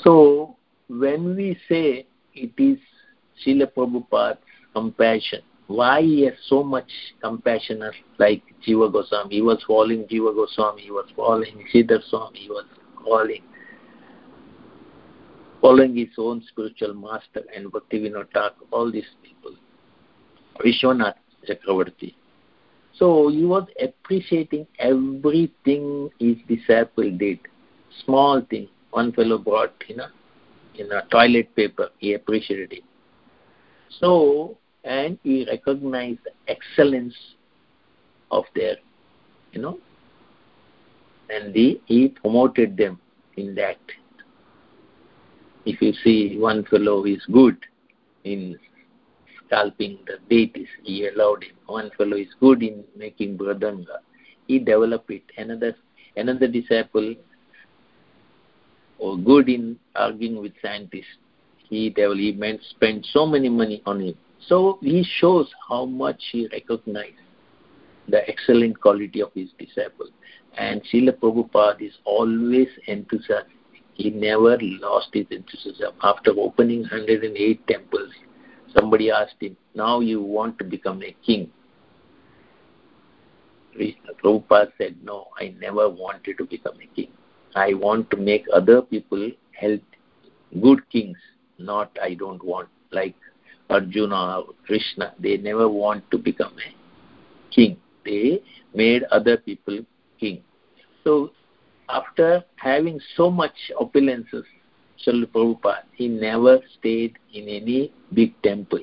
[0.03, 0.57] So
[0.89, 2.79] when we say it is
[3.45, 4.39] Srila Prabhupada's
[4.79, 6.91] compassion, why he has so much
[7.23, 7.83] compassion
[8.19, 9.35] like Jiva Goswami?
[9.35, 12.65] He was following Jiva Goswami, he was following Sridhar Swami, he was
[13.05, 13.43] following
[15.61, 19.53] following his own spiritual master and Bhaktivinoda Thakur, all these people.
[20.65, 21.15] Vishwanath
[21.49, 22.15] Chakravarti.
[22.95, 27.39] So he was appreciating everything his disciple did.
[28.05, 28.69] Small thing.
[28.91, 30.09] One fellow brought, you know,
[30.77, 31.89] in a toilet paper.
[31.99, 32.85] He appreciated it.
[34.01, 34.59] So,
[34.89, 37.15] and he recognized the excellence
[38.31, 38.77] of their,
[39.53, 39.79] you know,
[41.31, 42.99] and he, he promoted them
[43.37, 43.79] in that.
[45.67, 47.59] If you see one fellow is good
[48.25, 48.59] in
[49.49, 50.69] scalping the deities.
[50.83, 51.57] He allowed him.
[51.67, 53.99] One fellow is good in making mridanga.
[54.47, 55.23] He developed it.
[55.37, 55.75] Another
[56.17, 57.15] another disciple
[58.99, 61.19] or good in arguing with scientists.
[61.69, 64.15] He developed, he meant spent so many money on him.
[64.47, 67.17] So he shows how much he recognized
[68.09, 70.09] the excellent quality of his disciple.
[70.57, 73.53] And Srila Prabhupada is always enthusiastic.
[73.95, 75.93] He never lost his enthusiasm.
[76.03, 78.13] After opening 108 temples,
[78.77, 81.51] Somebody asked him, Now you want to become a king.
[84.23, 87.11] Prabhupada said, No, I never wanted to become a king.
[87.55, 89.81] I want to make other people help
[90.63, 91.17] good kings,
[91.59, 93.15] not I don't want, like
[93.71, 95.15] Arjuna or Krishna.
[95.19, 97.77] They never want to become a king.
[98.05, 98.43] They
[98.75, 99.81] made other people
[100.19, 100.43] king.
[101.05, 101.31] So
[101.89, 104.45] after having so much opulences,
[105.07, 108.81] Srila Prabhupada, he never stayed in any big temple.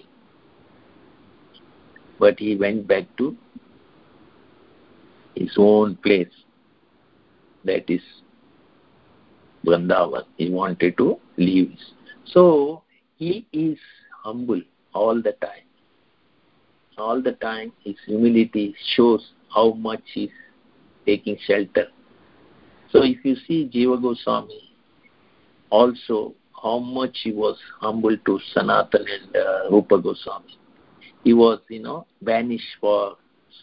[2.20, 3.36] But he went back to
[5.36, 6.32] his own place,
[7.66, 8.02] that is
[9.66, 10.24] Vrindavan.
[10.38, 11.76] He wanted to leave.
[12.26, 12.84] So
[13.18, 13.78] he is
[14.24, 14.62] humble
[14.96, 15.66] all the time.
[16.98, 19.22] All the time his humility shows
[19.54, 20.32] how much he is
[21.06, 21.88] taking shelter.
[22.92, 24.72] So if you see Jiva Goswami,
[25.70, 26.34] also
[26.64, 30.58] how much he was humble to Sanatan and uh, Rupa Goswami.
[31.26, 33.18] He was, you know, banished for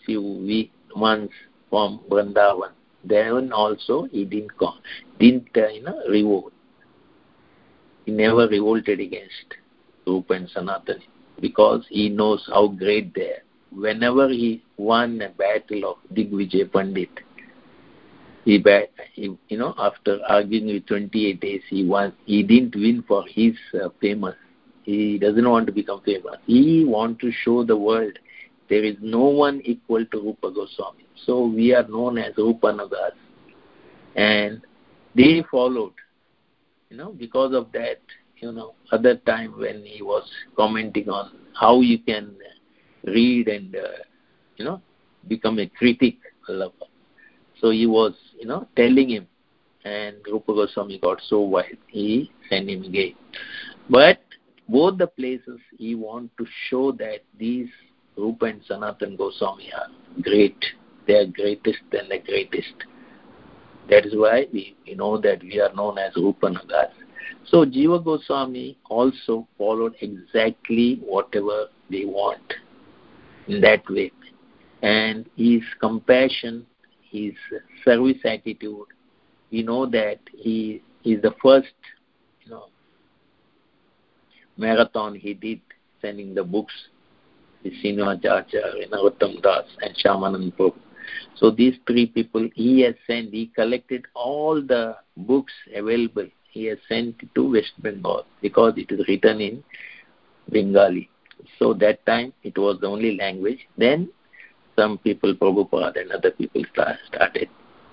[0.05, 1.33] few weeks, months
[1.70, 2.72] from Vrindavan.
[3.05, 4.78] Then also he didn't come,
[5.18, 6.53] didn't uh, you know revolt.
[8.05, 9.55] He never revolted against
[10.07, 11.01] Rupa and Sanatan
[11.43, 13.45] because he knows how great they are.
[13.72, 17.11] Whenever he won a battle of Digvijay Pandit,
[18.45, 18.62] he,
[19.14, 23.55] he you know after arguing with 28 days he won he didn't win for his
[23.82, 24.36] uh, famous.
[24.84, 26.36] He doesn't want to become famous.
[26.47, 28.12] He want to show the world
[28.68, 31.07] there is no one equal to rupa goswami.
[31.26, 33.12] So we are known as rupanugas
[34.16, 34.61] and
[35.14, 35.93] they followed
[36.90, 38.01] you know because of that
[38.43, 42.34] you know other time when he was commenting on how you can
[43.05, 44.03] read and uh,
[44.57, 44.80] you know
[45.28, 46.16] become a critic
[47.62, 49.28] so he was, you know, telling him,
[49.84, 53.14] and Rupa Goswami got so wild, he sent him again.
[53.88, 54.20] But
[54.68, 57.68] both the places he want to show that these
[58.16, 59.88] Rupa and Sanatan Goswami are
[60.22, 60.57] great.
[61.07, 62.74] They are greatest than the greatest.
[63.90, 66.90] That is why we, we know that we are known as Rupanugas.
[67.47, 72.55] So Jiva Goswami also followed exactly whatever they want
[73.49, 74.12] in that way.
[74.82, 76.66] And his compassion
[77.12, 77.34] his
[77.84, 78.86] service attitude,
[79.53, 81.74] we know that he is the first,
[82.45, 82.66] you know,
[84.57, 85.61] marathon he did,
[86.01, 86.72] sending the books,
[87.62, 90.74] the Srinivasacharya, Narottam Das, and Shyamanand Prabhu.
[91.36, 96.28] So these three people he has sent, he collected all the books available.
[96.53, 99.65] He has sent to West Bengal because it is written in
[100.51, 101.09] Bengali.
[101.59, 103.67] So that time it was the only language.
[103.77, 104.11] Then
[104.77, 107.49] some people, Prabhupada and other people started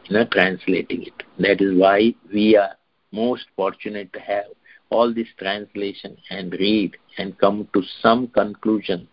[0.06, 1.24] you know, translating it.
[1.40, 2.76] That is why we are
[3.12, 4.46] most fortunate to have
[4.90, 9.08] all this translation and read and come to some conclusion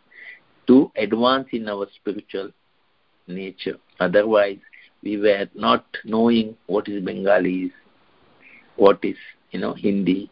[0.67, 2.51] to advance in our spiritual
[3.27, 3.77] nature.
[4.01, 4.59] Otherwise,
[5.03, 7.73] we were not knowing what is Bengali, is
[8.77, 9.17] what is
[9.51, 10.31] you know Hindi,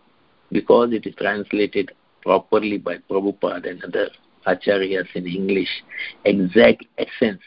[0.51, 1.93] because it is translated
[2.23, 4.09] properly by Prabhupada and other
[4.47, 5.69] acharyas in english
[6.25, 7.41] exact essence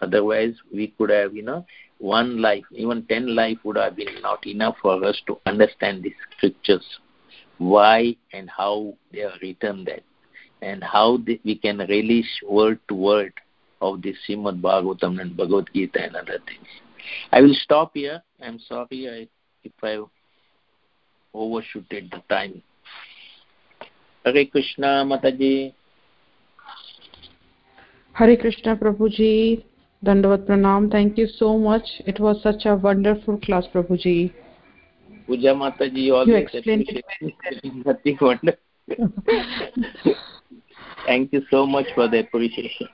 [0.00, 1.66] otherwise we could have you know
[1.98, 6.12] one life even 10 life would have been not enough for us to understand the
[6.36, 6.84] scriptures
[7.58, 10.02] why and how they are written that
[10.62, 13.32] and how they, we can relish word to word
[13.80, 16.66] of the Srimad Bhagavatam and Bhagavad Gita and other things.
[17.32, 18.22] I will stop here.
[18.40, 19.28] I'm sorry I,
[19.62, 20.02] if I
[21.34, 22.62] overshooted the time.
[24.24, 25.74] Hare Krishna Mataji.
[28.12, 29.64] Hare Krishna Prabhuji.
[30.04, 30.90] Dandavat Pranam.
[30.90, 31.84] Thank you so much.
[32.06, 34.32] It was such a wonderful class, Prabhuji.
[35.26, 37.04] Puja Mataji, always you explained it
[37.86, 38.60] Nothing wonderful.
[41.06, 42.88] Thank you so much for the appreciation.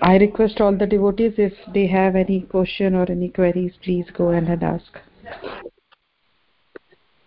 [0.00, 4.28] I request all the devotees if they have any question or any queries, please go
[4.28, 4.98] ahead and ask.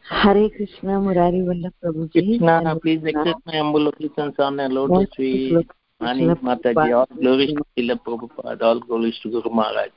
[0.09, 2.39] Hare Krishna, Murari Vallabh Prabhuji.
[2.39, 5.67] Krishna, please accept my humble obeisance on the lotus feet.
[5.99, 9.91] Mani Mataji, all glories to Srila Prabhupada, all glories to Guru Maharaj.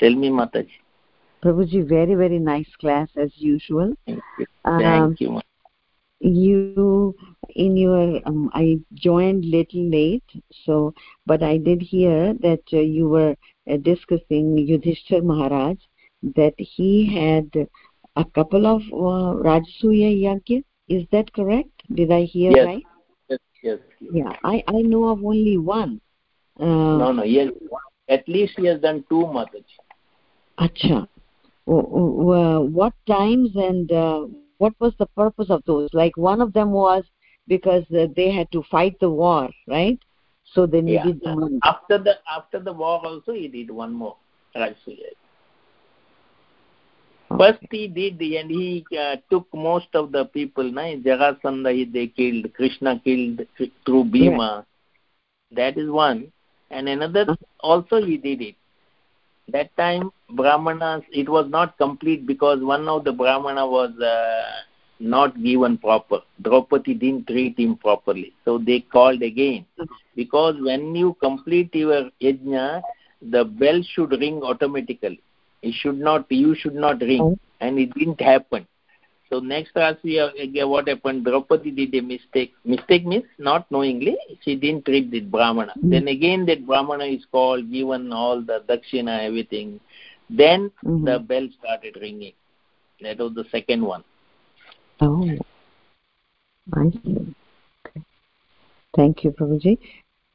[0.00, 0.70] Tell me, Mataji.
[1.42, 3.94] Prabhuji, very, very nice class as usual.
[4.06, 4.46] Thank you.
[4.64, 5.40] Thank um, you.
[6.18, 7.14] You,
[7.50, 10.24] in your, um, I joined little late,
[10.64, 10.94] so,
[11.26, 13.36] but I did hear that uh, you were
[13.70, 15.76] uh, discussing Yudhishthir Maharaj,
[16.34, 17.68] that he had
[18.16, 20.64] a couple of uh, Rajasuya Yagya.
[20.88, 21.70] Is that correct?
[21.94, 22.66] Did I hear yes.
[22.66, 22.82] right?
[23.28, 24.10] Yes, yes, yes.
[24.12, 26.00] Yeah, I, I know of only one.
[26.58, 27.50] Uh, no, no, yes.
[28.08, 29.64] At least he has done two Mataji.
[30.58, 31.08] Acha.
[31.66, 34.26] What times and uh,
[34.58, 35.90] what was the purpose of those?
[35.92, 37.04] Like one of them was
[37.48, 39.98] because uh, they had to fight the war, right?
[40.54, 41.32] So they needed yeah.
[41.32, 41.58] the money.
[41.64, 44.16] After the after the war also he did one more
[44.54, 45.10] Rajasuya.
[47.28, 50.70] First he did, and he uh, took most of the people.
[50.70, 50.82] Na?
[50.82, 53.40] Jarasandha he, they killed, Krishna killed
[53.84, 54.64] through Bhima.
[55.50, 55.56] Yeah.
[55.56, 56.32] That is one.
[56.70, 58.54] And another also he did it.
[59.48, 64.62] That time Brahmanas, it was not complete because one of the Brahmana was uh,
[64.98, 66.20] not given proper.
[66.42, 68.32] Draupadi didn't treat him properly.
[68.44, 69.66] So they called again.
[70.14, 72.82] Because when you complete your yajna,
[73.22, 75.22] the bell should ring automatically
[75.66, 77.38] it should not you should not ring oh.
[77.60, 78.66] and it didn't happen
[79.28, 84.54] so next Rasi, uh, what happened Draupadi did a mistake mistake means not knowingly she
[84.54, 85.90] didn't treat the Brahmana mm-hmm.
[85.90, 89.80] then again that Brahmana is called given all the dakshina everything
[90.30, 91.04] then mm-hmm.
[91.04, 92.32] the bell started ringing
[93.00, 94.04] that was the second one
[95.00, 95.28] oh
[96.74, 97.34] I see.
[97.86, 98.02] Okay.
[98.96, 99.78] Thank you, Prabhuji.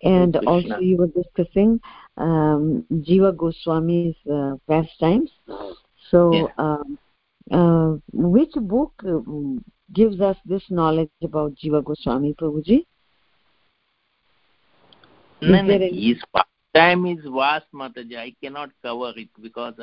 [0.03, 1.79] And also, you were discussing
[2.17, 5.29] um, Jiva Goswami's uh, pastimes.
[6.09, 6.63] So, yeah.
[6.65, 6.97] um,
[7.51, 9.19] uh, which book uh,
[9.93, 12.85] gives us this knowledge about Jiva Goswami, Prabhuji?
[15.41, 18.17] No, no, his pastime is vast, Mataji.
[18.17, 19.73] I cannot cover it because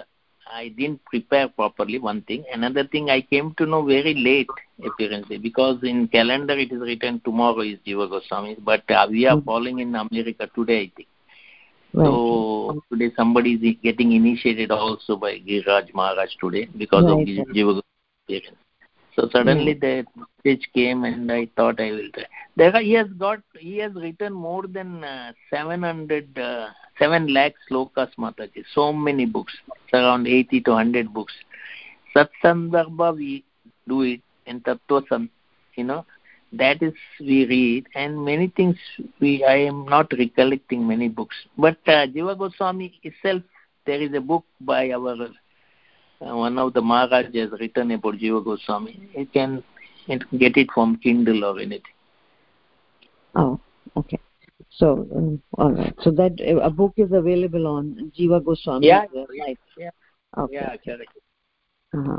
[0.53, 2.45] I didn't prepare properly, one thing.
[2.53, 4.49] Another thing, I came to know very late,
[4.85, 9.37] apparently, because in calendar it is written tomorrow is Jiva Goswami, but uh, we are
[9.37, 9.45] mm-hmm.
[9.45, 11.09] following in America today, I think.
[11.95, 12.05] Right.
[12.05, 17.13] So today somebody is getting initiated also by Giriraj Maharaj today because right.
[17.13, 17.81] of Jiva
[18.29, 18.59] experience.
[19.19, 19.81] So suddenly mm.
[19.81, 22.25] the message came and I thought I will try.
[22.55, 26.69] There are, he has got he has written more than uh, 700 uh,
[27.01, 28.63] 7 lakh slokas Mataji.
[28.73, 29.53] So many books.
[29.67, 31.33] It's around 80 to 100 books.
[32.15, 33.45] Satsandarbha we
[33.89, 35.29] do it and Tattva
[35.75, 36.05] you know
[36.53, 38.77] that is we read and many things
[39.21, 43.43] we i am not recollecting many books but uh, jiva goswami itself
[43.85, 45.29] there is a book by our
[46.21, 49.63] one of the maharaj has written about jiva goswami you can
[50.39, 51.97] get it from kindle or anything
[53.37, 53.61] oh
[53.97, 54.19] okay
[54.71, 59.05] so um, all right so that uh, a book is available on jiva goswami yeah
[59.45, 59.91] right yeah
[60.37, 60.55] okay.
[60.55, 61.13] yeah correct
[61.95, 62.19] uh-huh.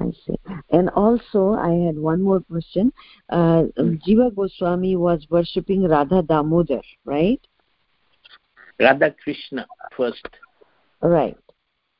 [0.00, 0.36] I see.
[0.70, 2.92] And also, I had one more question.
[3.28, 7.40] Uh, um, Jiva Goswami was worshipping Radha Damodar, right?
[8.78, 10.26] Radha Krishna first.
[11.02, 11.36] Right.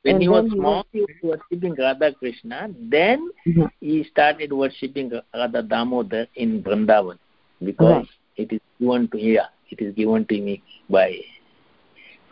[0.03, 2.69] When and he was small, he was, worshipping Radha Krishna.
[2.79, 3.65] Then mm-hmm.
[3.81, 7.19] he started worshipping Radha Damodar in Vrindavan
[7.61, 8.07] because right.
[8.37, 11.17] it is given to yeah, it is given to me by.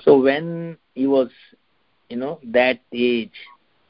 [0.02, 1.30] So when he was,
[2.10, 3.34] you know, that age,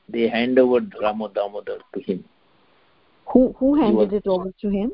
[0.10, 2.24] they hand over Rama Damodar to him.
[3.28, 4.94] Who who handed was, it over to him?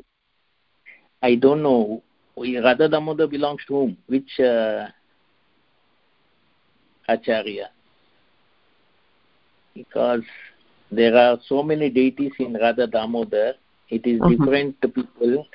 [1.22, 2.04] I don't know.
[2.36, 3.98] Radha Damodar belongs to whom?
[4.08, 4.88] Which uh,
[7.08, 7.70] Acharya?
[9.74, 10.22] Because
[10.92, 13.54] there are so many deities in Radha Damodar,
[13.90, 14.30] it is uh-huh.
[14.30, 15.48] different people.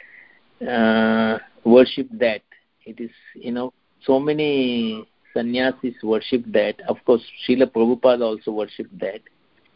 [0.67, 2.43] Uh, worship that.
[2.85, 3.73] It is, you know,
[4.05, 6.81] so many sannyasis worship that.
[6.89, 9.21] Of course, Srila Prabhupada also worshipped that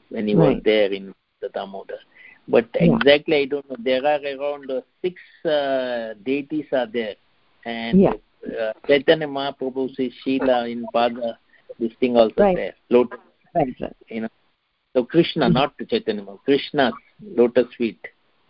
[0.08, 0.54] when he right.
[0.54, 1.98] was there in the Damodar.
[2.48, 2.94] But yeah.
[2.94, 3.76] exactly, I don't know.
[3.78, 7.14] There are around uh, six uh, deities are there,
[7.64, 8.12] and yeah.
[8.44, 11.36] uh, Chaitanya Mahaprabhu says shila in Pada,
[11.78, 12.56] this thing also right.
[12.56, 12.74] there.
[12.90, 13.20] Lotus,
[13.54, 13.96] right, right.
[14.08, 14.28] you know.
[14.94, 15.54] So Krishna, mm-hmm.
[15.54, 16.92] not Chaitanya Mahaprabhu, Krishna's
[17.22, 18.00] lotus feet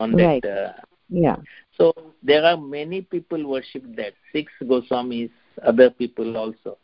[0.01, 0.25] on that.
[0.25, 0.45] Right.
[0.45, 0.73] Uh,
[1.09, 1.37] yeah.
[1.77, 1.93] So
[2.23, 4.15] there are many people worship that.
[4.33, 5.31] Six Goswamis,
[5.65, 6.79] other people also.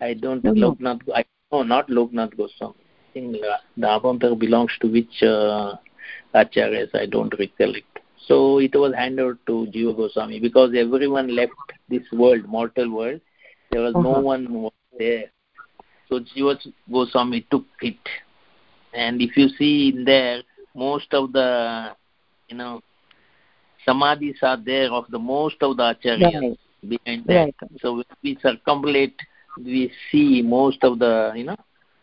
[0.00, 0.62] I don't mm-hmm.
[0.62, 1.00] Loknath.
[1.14, 2.74] I no, not Loknath Goswami.
[3.10, 5.76] I think uh, belongs to which uh,
[6.34, 6.94] acharyas.
[6.94, 7.98] I don't recollect.
[8.26, 11.52] So it was handed to Jiva Goswami because everyone left
[11.88, 13.20] this world, mortal world.
[13.70, 14.02] There was uh-huh.
[14.02, 15.30] no one there.
[16.08, 16.56] So Jiva
[16.90, 17.96] Goswami took it.
[18.94, 20.42] And if you see in there,
[20.74, 21.94] most of the,
[22.48, 22.80] you know,
[23.86, 26.58] samadhis are there of the most of the acharyas right.
[26.88, 27.34] behind that.
[27.34, 27.54] Right.
[27.80, 29.14] So when we circumambulate,
[29.56, 31.56] we see most of the, you know,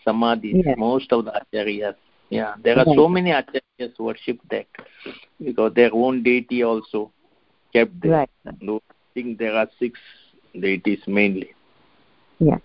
[0.06, 0.76] samadhis, yes.
[0.78, 1.96] most of the acharyas.
[2.30, 2.96] Yeah, there are right.
[2.96, 4.68] so many acharyas worship that
[5.44, 7.12] because their own deity also
[7.72, 8.12] kept there.
[8.12, 8.30] Right.
[8.46, 8.80] I
[9.14, 10.00] think there are six
[10.60, 11.55] deities mainly.
[12.40, 12.58] Yeah.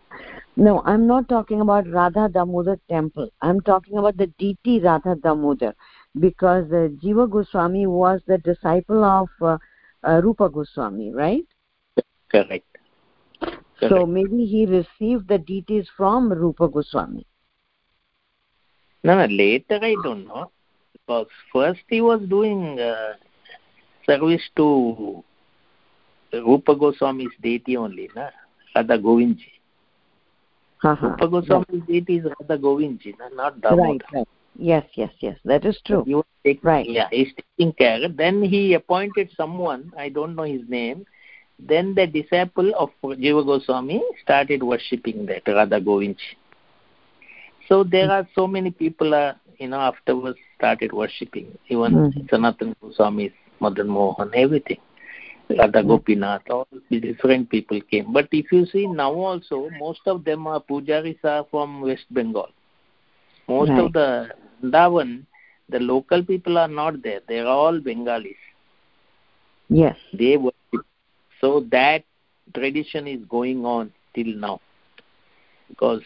[0.56, 3.30] No, I'm not talking about Radha Damodar temple.
[3.40, 5.74] I'm talking about the deity Radha Damodar
[6.18, 9.58] because uh, Jiva Goswami was the disciple of uh,
[10.06, 11.44] uh, Rupa Goswami, right?
[12.30, 12.64] Correct.
[13.40, 13.64] Correct.
[13.80, 17.26] So maybe he received the deities from Rupa Goswami.
[19.02, 20.50] No, no, later I don't know.
[20.92, 23.14] Because first he was doing uh,
[24.04, 25.24] service to
[26.32, 28.28] Rupa Goswami's deity only, na?
[28.74, 29.59] Radha Govindji.
[30.82, 31.16] Uh-huh.
[31.20, 33.84] Rupa Goswami's deity is Radha Govindji, not Damodar.
[33.84, 34.28] Right, right.
[34.56, 35.38] Yes, yes, yes.
[35.44, 36.04] That is true.
[36.04, 36.88] He was taking, right.
[36.88, 38.08] Yeah, he's taking care.
[38.08, 41.06] Then he appointed someone, I don't know his name.
[41.58, 46.36] Then the disciple of Jiva Goswami started worshipping that Radha Govindji.
[47.68, 51.56] So there are so many people, uh, you know, afterwards started worshipping.
[51.68, 52.20] Even mm-hmm.
[52.30, 54.78] Sanatan Goswami, Madan Mohan, everything.
[55.58, 58.12] Radha Gopinath, all different people came.
[58.12, 62.50] But if you see now also, most of them are pujaris are from West Bengal.
[63.48, 63.80] Most right.
[63.80, 64.28] of the
[64.62, 65.26] Vrindavan,
[65.68, 67.20] the local people are not there.
[67.26, 68.36] They are all Bengalis.
[69.68, 69.96] Yes.
[70.12, 70.86] They worship.
[71.40, 72.04] So that
[72.54, 74.60] tradition is going on till now.
[75.68, 76.02] Because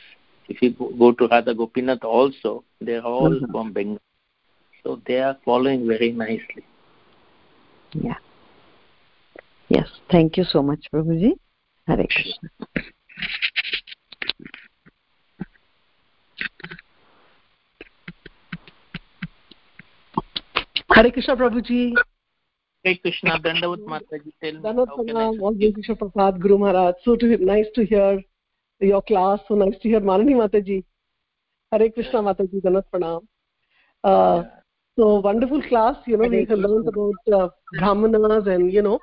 [0.48, 3.50] if you go to Radha Gopinath also, they are all mm-hmm.
[3.50, 4.00] from Bengal.
[4.82, 6.64] So they are following very nicely.
[7.92, 8.16] Yeah.
[9.74, 9.88] Yes.
[10.08, 11.32] Thank you so much, Prabhuji.
[11.88, 12.48] Hare Krishna.
[20.94, 21.92] Hare Krishna, Prabhuji.
[22.84, 24.30] Hare Krishna, Dandavat Mataji.
[24.44, 26.94] Dandavat Pranam, all Krishna Prabhupada, Guru Maharaj.
[27.04, 28.22] So to, nice to hear
[28.78, 29.40] your class.
[29.48, 30.84] So nice to hear Manani Mataji.
[31.72, 33.26] Hare Krishna Mataji, Dandavat Pranam.
[34.04, 34.44] Uh,
[34.96, 35.96] so wonderful class.
[36.06, 37.48] You know, we have learned about uh,
[37.80, 39.00] Brahmanas and, you know,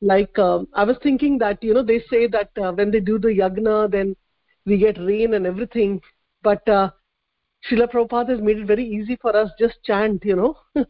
[0.00, 3.18] like uh, I was thinking that, you know, they say that uh, when they do
[3.18, 4.16] the yagna, then
[4.64, 6.00] we get rain and everything.
[6.42, 6.90] But uh,
[7.68, 9.50] Srila Prabhupada has made it very easy for us.
[9.58, 10.56] Just chant, you know.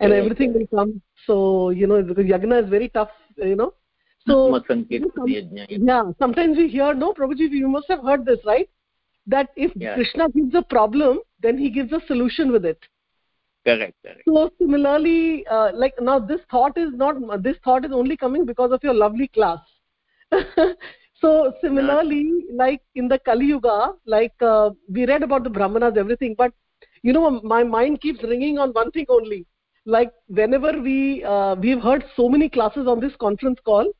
[0.00, 3.74] and everything will come so you know because yagna is very tough you know
[4.26, 4.62] so
[5.68, 8.68] yeah sometimes we hear no prabhuji you must have heard this right
[9.26, 9.94] that if yeah.
[9.94, 12.78] krishna gives a problem then he gives a solution with it
[13.64, 14.28] correct, correct.
[14.28, 18.72] so similarly uh, like now this thought is not this thought is only coming because
[18.72, 19.58] of your lovely class.
[21.20, 26.34] So similarly like in the kali yuga like uh, we read about the brahmanas everything
[26.36, 26.52] but
[27.02, 29.46] you know my mind keeps ringing on one thing only.
[29.86, 33.90] Like whenever we uh, we've heard so many classes on this conference call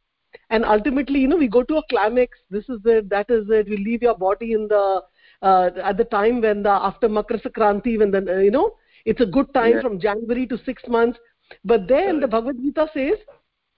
[0.51, 3.69] and ultimately you know we go to a climax this is it that is it
[3.69, 5.03] we leave your body in the
[5.43, 8.75] uh, at the time when the after makar sankranti when the uh, you know
[9.05, 9.83] it's a good time yeah.
[9.83, 11.19] from january to 6 months.
[11.65, 13.19] But then the bhagavad gita says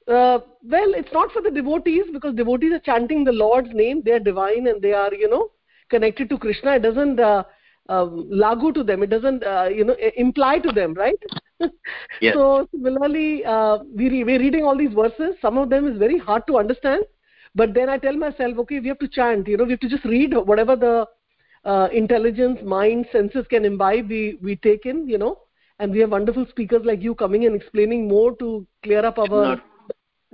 [0.09, 4.03] uh, well it's not for the devotees because devotees are chanting the lord's name.
[4.05, 5.51] They are divine and they are you know
[5.91, 6.77] connected to krishna.
[6.77, 7.43] It doesn't uh,
[7.89, 9.03] um, lagu to them.
[9.03, 11.19] It doesn't uh, you know imply to them right?
[12.21, 12.35] Yes.
[12.35, 15.37] so similarly uh, we re- we're reading all these verses.
[15.41, 17.03] Some of them is very hard to understand.
[17.55, 19.89] But then i tell myself okay we have to chant you know we have to
[19.89, 21.07] just read whatever the
[21.67, 25.39] uh, intelligence mind senses can imbibe we we take in you know.
[25.79, 29.61] And we have wonderful speakers like you coming and explaining more to clear up our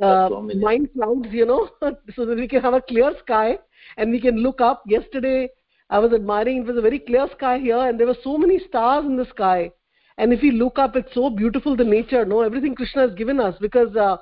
[0.00, 0.28] uh,
[0.66, 1.68] mind clouds you know
[2.14, 3.58] so that we can have a clear sky
[3.96, 4.84] and we can look up.
[4.86, 5.48] Yesterday
[5.90, 8.58] i was admiring it was a very clear sky here and there were so many
[8.68, 9.70] stars in the sky.
[10.18, 13.40] And if we look up it's so beautiful the nature no everything krishna has given
[13.40, 14.16] us because uh,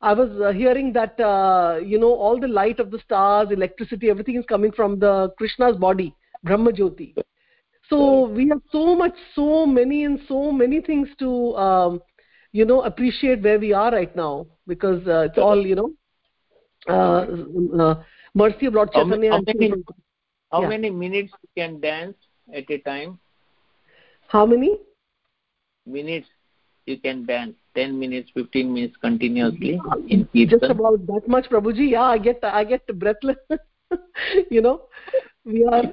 [0.00, 4.10] i was uh, hearing that uh, you know all the light of the stars electricity
[4.10, 7.08] everything is coming from the krishna's body brahma jyoti
[7.90, 12.00] so we have so much so many and so many things to um,
[12.52, 15.90] you know appreciate where we are right now because uh, it's all you know
[16.88, 17.26] uh,
[17.82, 17.94] uh,
[18.34, 19.84] mercy of lord How chaitanya many- how many-
[20.52, 20.68] how Yeah.
[20.68, 22.16] many minutes you can dance
[22.52, 23.18] at a time?
[24.28, 24.70] How many?
[25.86, 26.28] Minutes
[26.86, 27.54] you can dance.
[27.74, 31.86] 10 minutes 15 minutes continuously in just about that much prabhuji.
[31.92, 33.38] Yeah i get i get breathless.
[34.50, 34.74] You know
[35.44, 35.84] we are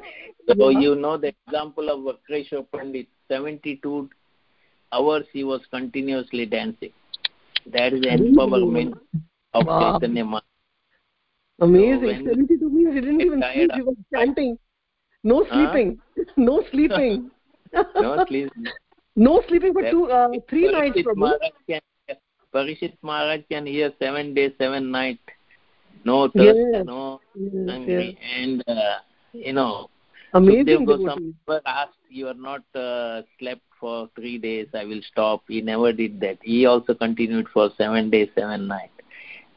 [0.57, 0.79] so yeah.
[0.79, 4.09] you know the example of vakreshwar pandit 72
[4.91, 6.93] hours he was continuously dancing
[7.75, 8.93] that is the empowerment
[9.53, 9.79] of Wow.
[9.81, 11.67] chaitanya Mahaprabhu.
[11.67, 14.57] amazing when- 72 means he didn't even sleep he was chanting
[15.23, 15.89] no sleeping
[16.49, 17.29] no sleeping
[18.05, 18.65] no sleeping.
[19.15, 21.81] no sleeping for two uh, three nights Parikshit prabhu Maharaj can
[22.53, 25.21] Parikshit Maharaj can hear seven days, seven nights.
[26.03, 26.85] No thirst, Yes.
[26.87, 28.31] no Yes, hungry, yes.
[28.39, 28.97] and uh,
[29.33, 29.89] you know,
[30.33, 31.33] amazing Goswami
[31.65, 34.67] asked, "You are not uh, slept for three days.
[34.73, 36.37] I will stop." He never did that.
[36.41, 38.93] He also continued for seven days, seven nights.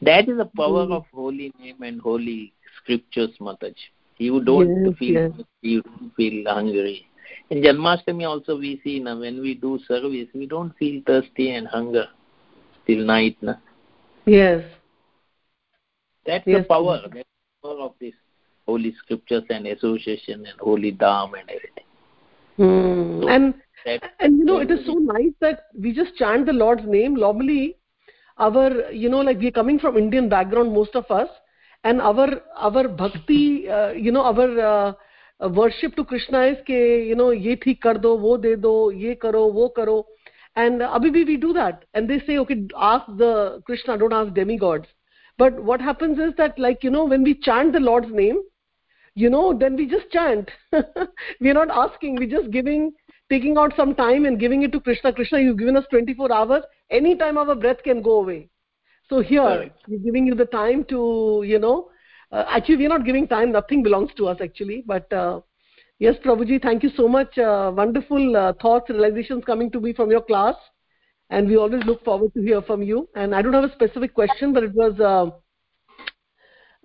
[0.01, 0.97] That is the power Mm.
[0.97, 3.75] of holy name and holy scriptures, Mataj.
[4.17, 5.31] You don't Yes, feel yes.
[5.61, 7.07] you don't feel hungry.
[7.49, 11.67] In Janmashtami also we see now when we do service, we don't feel thirsty and
[11.67, 12.07] hunger
[12.87, 13.37] till night.
[13.41, 13.55] Na?
[14.25, 14.63] yes
[16.25, 17.01] That's Yes, the power.
[17.03, 18.13] That's the power of this
[18.65, 21.85] holy scriptures and association and holy dham and everything.
[22.57, 23.21] Hmm.
[23.21, 23.53] So, and
[24.19, 27.75] and you know it is so nice that we just chant the lord's name normally
[28.37, 31.27] our you know like we're coming from indian background most of us
[31.83, 34.93] and our our bhakti uh, you know our uh,
[35.43, 36.79] uh, worship to krishna is ke
[37.09, 38.73] you know ye theek kar do wo de do
[39.03, 40.05] ye karo wo karo
[40.55, 44.33] and abhi bhi we do that and they say okay ask the krishna don't ask
[44.33, 44.87] demigods
[45.37, 48.41] but what happens is that like you know when we chant the lord's name
[49.15, 50.49] you know then we just chant.
[51.39, 52.91] We're not asking we're just giving
[53.29, 55.13] taking out some time and giving it to krishna.
[55.13, 56.63] Krishna you've given us 24 hours.
[56.89, 58.49] Any time our breath can go away.
[59.09, 59.81] So here Correct.
[59.87, 61.89] we're giving you the time to you know
[62.31, 63.51] uh, actually we're not giving time.
[63.51, 64.83] Nothing belongs to us actually.
[64.85, 65.41] But uh,
[65.99, 67.37] yes prabhuji thank you so much.
[67.37, 70.55] Uh, wonderful uh, thoughts realizations coming to me from your class.
[71.29, 73.09] And we always look forward to hear from you.
[73.15, 74.99] And i don't have a specific question but it was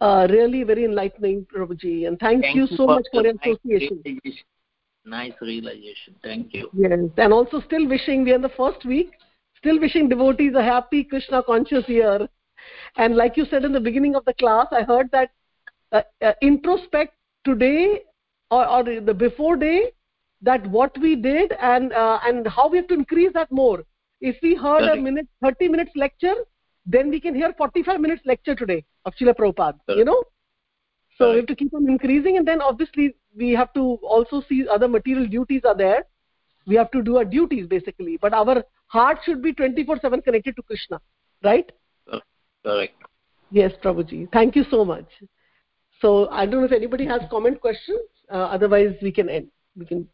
[0.01, 4.03] uh, really very enlightening prabhuji and thank, Thank you so much for the your association
[4.05, 4.47] realization.
[5.05, 6.15] Nice realization.
[6.23, 6.71] Thank you.
[6.73, 9.13] yes and also still wishing we are in the first week
[9.57, 12.29] still wishing devotees a happy krishna conscious year
[12.97, 15.31] and like you said in the beginning of the class i heard that
[15.93, 17.15] uh, uh, introspect
[17.45, 18.03] today
[18.51, 19.93] or, or the before day
[20.43, 23.85] that what we did and uh, and how we have to increase that more
[24.21, 26.35] if we heard a minute 30 minutes lecture
[26.89, 30.23] then we can hear 45 minutes lecture today of Srila Prabhupada, you know?
[31.19, 34.67] So we have to keep on increasing and then obviously we have to also see
[34.69, 36.05] other material duties are there.
[36.67, 40.57] We have to do our duties basically but our heart should be 24 7 connected
[40.57, 41.01] to krishna
[41.45, 41.71] right?
[42.65, 42.95] Correct.
[43.51, 44.33] yes prabhuji.
[44.33, 45.11] Thank you so much.
[46.01, 48.01] So i don't know if anybody has comment questions
[48.31, 49.49] uh, otherwise we can end.
[49.77, 50.09] We can